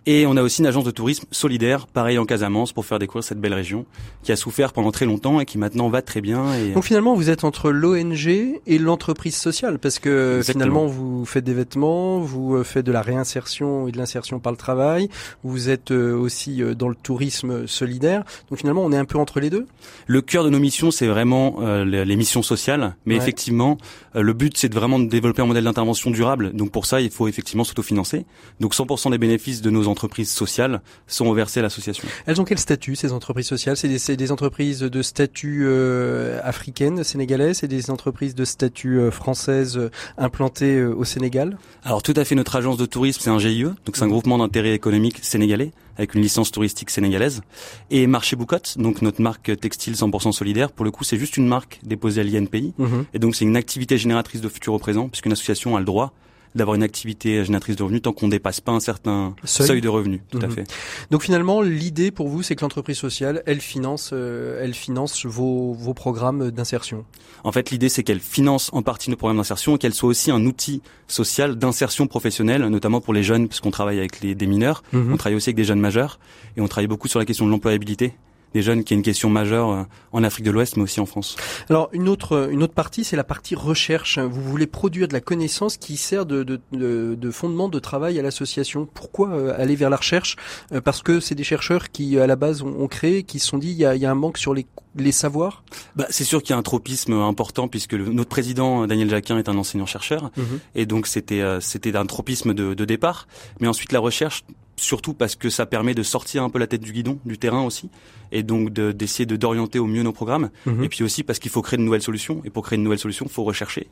[0.07, 3.25] Et on a aussi une agence de tourisme solidaire, pareil en Casamance, pour faire découvrir
[3.25, 3.87] cette belle région
[4.23, 6.53] qui a souffert pendant très longtemps et qui maintenant va très bien.
[6.55, 8.29] Et Donc finalement, vous êtes entre l'ONG
[8.67, 10.65] et l'entreprise sociale, parce que Exactement.
[10.65, 14.53] finalement, vous faites des vêtements, vous euh, faites de la réinsertion et de l'insertion par
[14.53, 15.09] le travail,
[15.43, 18.25] vous êtes euh, aussi euh, dans le tourisme solidaire.
[18.51, 19.67] Donc finalement, on est un peu entre les deux?
[20.07, 22.95] le cœur de nos missions, c'est vraiment euh, les, missions sociales.
[23.07, 23.21] Mais Ouais.
[23.23, 23.79] effectivement,
[24.17, 26.53] euh, le but, c'est de vraiment de développer un modèle d'intervention durable.
[26.53, 28.27] Donc pour ça, il faut effectivement s'autofinancer.
[28.61, 32.07] Donc 100% des bénéfices de nos entreprises sociales sont reversés à l'association.
[32.27, 33.77] Elles ont quel statut ces entreprises sociales?
[33.77, 39.77] C'est des, entreprises de statut euh, africaine, sénégalaise, c'est des entreprises de statut euh, française
[39.77, 41.57] euh, implantées euh, au Sénégal?
[41.85, 44.39] Alors tout à fait, notre agence de tourisme, c'est un GIE, donc c'est un groupement
[44.39, 47.43] d'intérêt économique sénégalais avec une licence touristique sénégalaise.
[47.91, 51.47] Et Marché Boucotte, donc notre marque textile 100% solidaire, pour le coup c'est juste une
[51.47, 52.75] marque déposée à l'INPI.
[52.79, 53.05] Mhm.
[53.15, 56.13] Et donc c'est une activité génératrice de futur au présent, puisqu'une association a le droit
[56.55, 59.67] d'avoir une activité génératrice de revenus tant qu'on dépasse pas un certain Seuil.
[59.67, 60.21] seuil, de revenus.
[60.31, 60.53] Tout à Mhm.
[60.53, 60.65] fait.
[61.11, 65.73] Donc finalement, l'idée pour vous, c'est que l'entreprise sociale, elle finance, euh, elle finance vos,
[65.75, 67.05] vos programmes d'insertion.
[67.43, 70.31] En fait, l'idée c'est qu'elle finance en partie nos programmes d'insertion et qu'elle soit aussi
[70.31, 74.47] un outil social d'insertion professionnelle, notamment pour les jeunes, parce qu'on travaille avec les, des
[74.47, 74.83] mineurs.
[74.93, 75.13] Mhm.
[75.13, 76.19] On travaille aussi avec des jeunes majeurs
[76.57, 78.15] et on travaille beaucoup sur la question de l'employabilité
[78.55, 79.83] des jeunes, qui est une question majeure euh,
[80.13, 81.37] en Afrique de l'Ouest, mais aussi en France.
[81.69, 84.19] Alors une autre une autre partie, c'est la partie recherche.
[84.19, 88.19] Vous voulez produire de la connaissance qui sert de, de, de, de fondement de travail
[88.19, 88.87] à l'association.
[88.93, 90.37] Pourquoi euh, aller vers la recherche?
[90.73, 93.49] Euh, Parce que c'est des chercheurs qui à la base ont, ont créé, qui se
[93.49, 95.65] sont dit il y a, il y a un manque sur les les savoirs?
[95.97, 99.37] Bah, c'est sûr qu'il y a un tropisme important puisque le- notre président Daniel Jacquin
[99.39, 100.31] est un enseignant-chercheur
[100.77, 103.27] et donc c'était euh, c'était un tropisme de, de départ.
[103.59, 104.45] Mais ensuite la recherche,
[104.77, 107.63] surtout parce que ça permet de sortir un peu la tête du guidon, du terrain
[107.65, 107.91] aussi,
[108.33, 110.51] et donc de- d'essayer de d'orienter au mieux nos programmes.
[110.67, 110.85] Mhm.
[110.85, 112.41] Et puis aussi parce qu'il faut créer de nouvelles solutions.
[112.45, 113.87] Et pour créer de nouvelles solutions, il faut rechercher.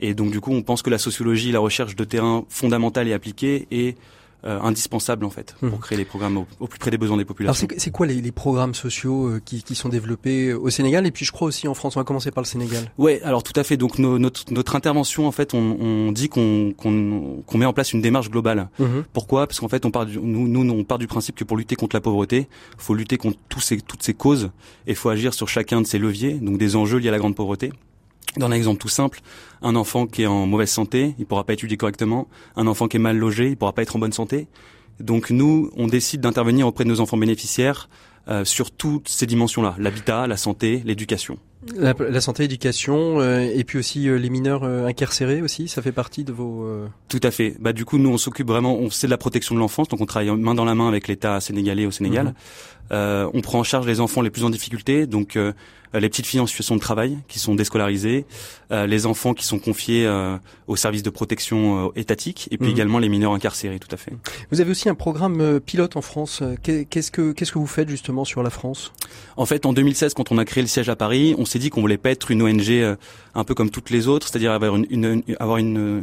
[0.00, 3.12] Et donc du coup, on pense que la sociologie, la recherche de terrain fondamentale et
[3.12, 3.96] appliquée est
[4.44, 5.70] euh, indispensable en fait Mhm.
[5.70, 7.66] pour créer les programmes au, au plus près des besoins des Alors populations.
[7.70, 11.10] c'est c'est quoi les, les programmes sociaux euh, qui, qui sont développés au Sénégal et
[11.10, 11.96] puis je crois aussi en France?
[11.96, 12.90] On va commencer par le Sénégal.
[12.98, 13.76] Ouais, alors tout à fait.
[13.76, 16.74] Donc notre, notre intervention, en fait, on, on dit qu'on
[17.54, 18.68] met en place une démarche globale.
[19.12, 19.46] Pourquoi?
[19.46, 21.76] Parce qu'en fait, on part du, nous, nous, on part du principe que pour lutter
[21.76, 24.50] contre la pauvreté, faut lutter contre tous ces, toutes ces causes
[24.86, 27.34] et faut agir sur chacun de ces leviers, donc des enjeux liés à la grande
[27.34, 27.72] pauvreté.
[28.36, 29.20] Dans un exemple tout simple,
[29.62, 32.28] un enfant qui est en mauvaise santé, il pourra pas étudier correctement.
[32.54, 34.46] Un enfant qui est mal logé, il pourra pas être en bonne santé.
[35.00, 37.88] Donc nous, on décide d'intervenir auprès de nos enfants bénéficiaires
[38.28, 41.38] euh, sur toutes ces dimensions-là l'habitat, la santé, l'éducation.
[41.74, 45.68] La, la santé, éducation euh, et puis aussi euh, les mineurs euh, incarcérés aussi.
[45.68, 46.64] Ça fait partie de vos.
[46.64, 47.56] euh, Tout à fait.
[47.60, 50.00] Bah du coup, nous on s'occupe vraiment, on c'est de la protection de l'enfance, donc
[50.00, 52.26] on travaille main dans la main avec l'État sénégalais au Sénégal.
[52.26, 52.34] Mhm.
[52.92, 55.52] Euh, on prend en charge les enfants les plus en difficulté, donc euh,
[55.92, 58.26] les petites filles en situation de travail qui sont déscolarisées,
[58.70, 60.36] euh, les enfants qui sont confiés euh,
[60.68, 62.72] aux services de protection euh, étatique, et puis Mhm.
[62.74, 63.80] également les mineurs incarcérés.
[63.80, 64.12] Tout à fait.
[64.52, 66.44] Vous avez aussi un programme pilote en France.
[66.62, 68.92] Qu'est- Qu'est-ce que qu'est-ce que vous faites justement sur la France?
[69.36, 71.70] En fait, en 2016, quand on a créé le siège à Paris, on s'est dit
[71.70, 72.96] qu'on voulait pas être une ONG euh,
[73.34, 76.00] un peu comme toutes les autres, c'est-à-dire avoir une, une- avoir une, euh,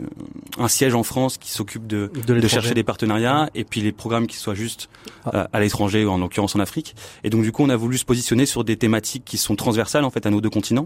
[0.57, 4.27] un siège en France qui s'occupe de de, chercher des partenariats et puis les programmes
[4.27, 4.89] qui soient juste
[5.25, 5.31] Ah.
[5.35, 6.95] euh, à l'étranger ou en l'occurrence en Afrique.
[7.23, 10.03] Et donc du coup, on a voulu se positionner sur des thématiques qui sont transversales
[10.05, 10.85] en fait à nos deux continents.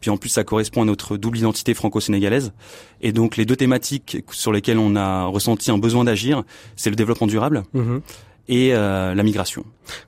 [0.00, 2.52] Puis en plus, ça correspond à notre double identité franco-sénégalaise.
[3.00, 6.42] Et donc les deux thématiques sur lesquelles on a ressenti un besoin d'agir,
[6.76, 8.02] c'est le développement durable Mhm.
[8.48, 9.64] Et euh, la migration.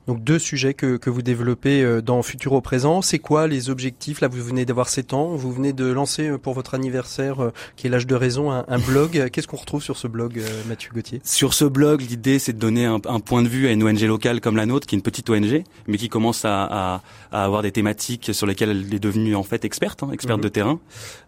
[0.07, 3.01] Donc deux sujets que, que vous développez euh, dans Futur au présent.
[3.01, 4.19] C'est quoi les objectifs?
[4.21, 5.35] Là, vous venez d'avoir 7 ans.
[5.35, 8.65] Vous venez de lancer euh, pour votre anniversaire, euh, qui est l'âge de raison, un,
[8.67, 9.29] un blog.
[9.31, 11.21] Qu'est-ce qu'on retrouve sur ce blog, Mathieu Gauthier?
[11.23, 14.01] Sur ce blog, l'idée c'est de donner un, un point de vue à une ONG
[14.01, 16.63] locale comme la nôtre, qui est une petite ONG, mais qui commence à,
[16.95, 20.39] à- à avoir des thématiques sur lesquelles elle est devenue en fait experte, hein, experte
[20.39, 20.43] Mhm.
[20.43, 20.79] de terrain.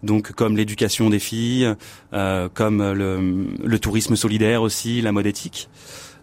[0.03, 1.74] Donc comme l'éducation des filles,
[2.14, 5.70] euh, comme le, le tourisme solidaire aussi, la mode éthique.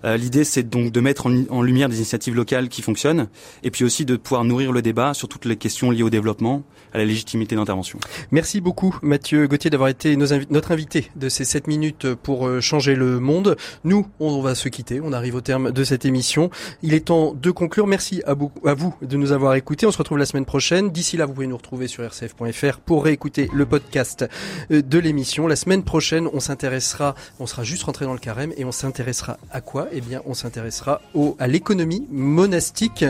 [0.04, 3.28] Euh, L'idée, c'est donc de mettre en, en lumière des initiatives locales qui fonctionnent,
[3.62, 6.62] et puis aussi de pouvoir nourrir le débat sur toutes les questions liées au développement,
[6.92, 7.98] à la légitimité d'intervention.
[8.30, 12.60] Merci beaucoup, Mathieu Gauthier, d'avoir été nos notre invité de ces 7 minutes pour euh,
[12.60, 13.56] changer le monde.
[13.84, 15.00] Nous, on va se quitter.
[15.02, 16.50] On arrive au terme de cette émission.
[16.82, 17.86] Il est temps de conclure.
[17.86, 18.30] Merci à,
[18.64, 19.86] à vous de nous avoir écoutés.
[19.86, 20.90] On se retrouve la semaine prochaine.
[20.90, 24.26] D'ici là, vous pouvez nous retrouver sur rcf.fr pour réécouter le podcast
[24.70, 25.46] euh, de l'émission.
[25.46, 29.38] La semaine prochaine, on s'intéressera, on sera juste rentré dans le carême et on s'intéressera
[29.50, 29.87] à quoi?
[29.92, 31.00] Eh bien, on s'intéressera
[31.38, 33.04] à l'économie monastique.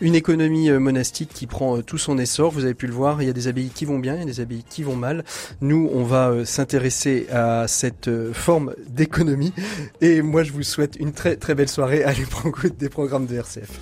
[0.00, 2.50] Une économie euh, monastique qui prend euh, tout son essor.
[2.50, 4.22] Vous avez pu le voir, il y a des abbayes qui vont bien, il y
[4.22, 5.24] a des abbayes qui vont mal.
[5.60, 9.52] Nous, on va euh, s'intéresser à cette forme d'économie.
[10.00, 13.36] Et moi, je vous souhaite une très très belle soirée à l'écoute des programmes de
[13.36, 13.80] RCF.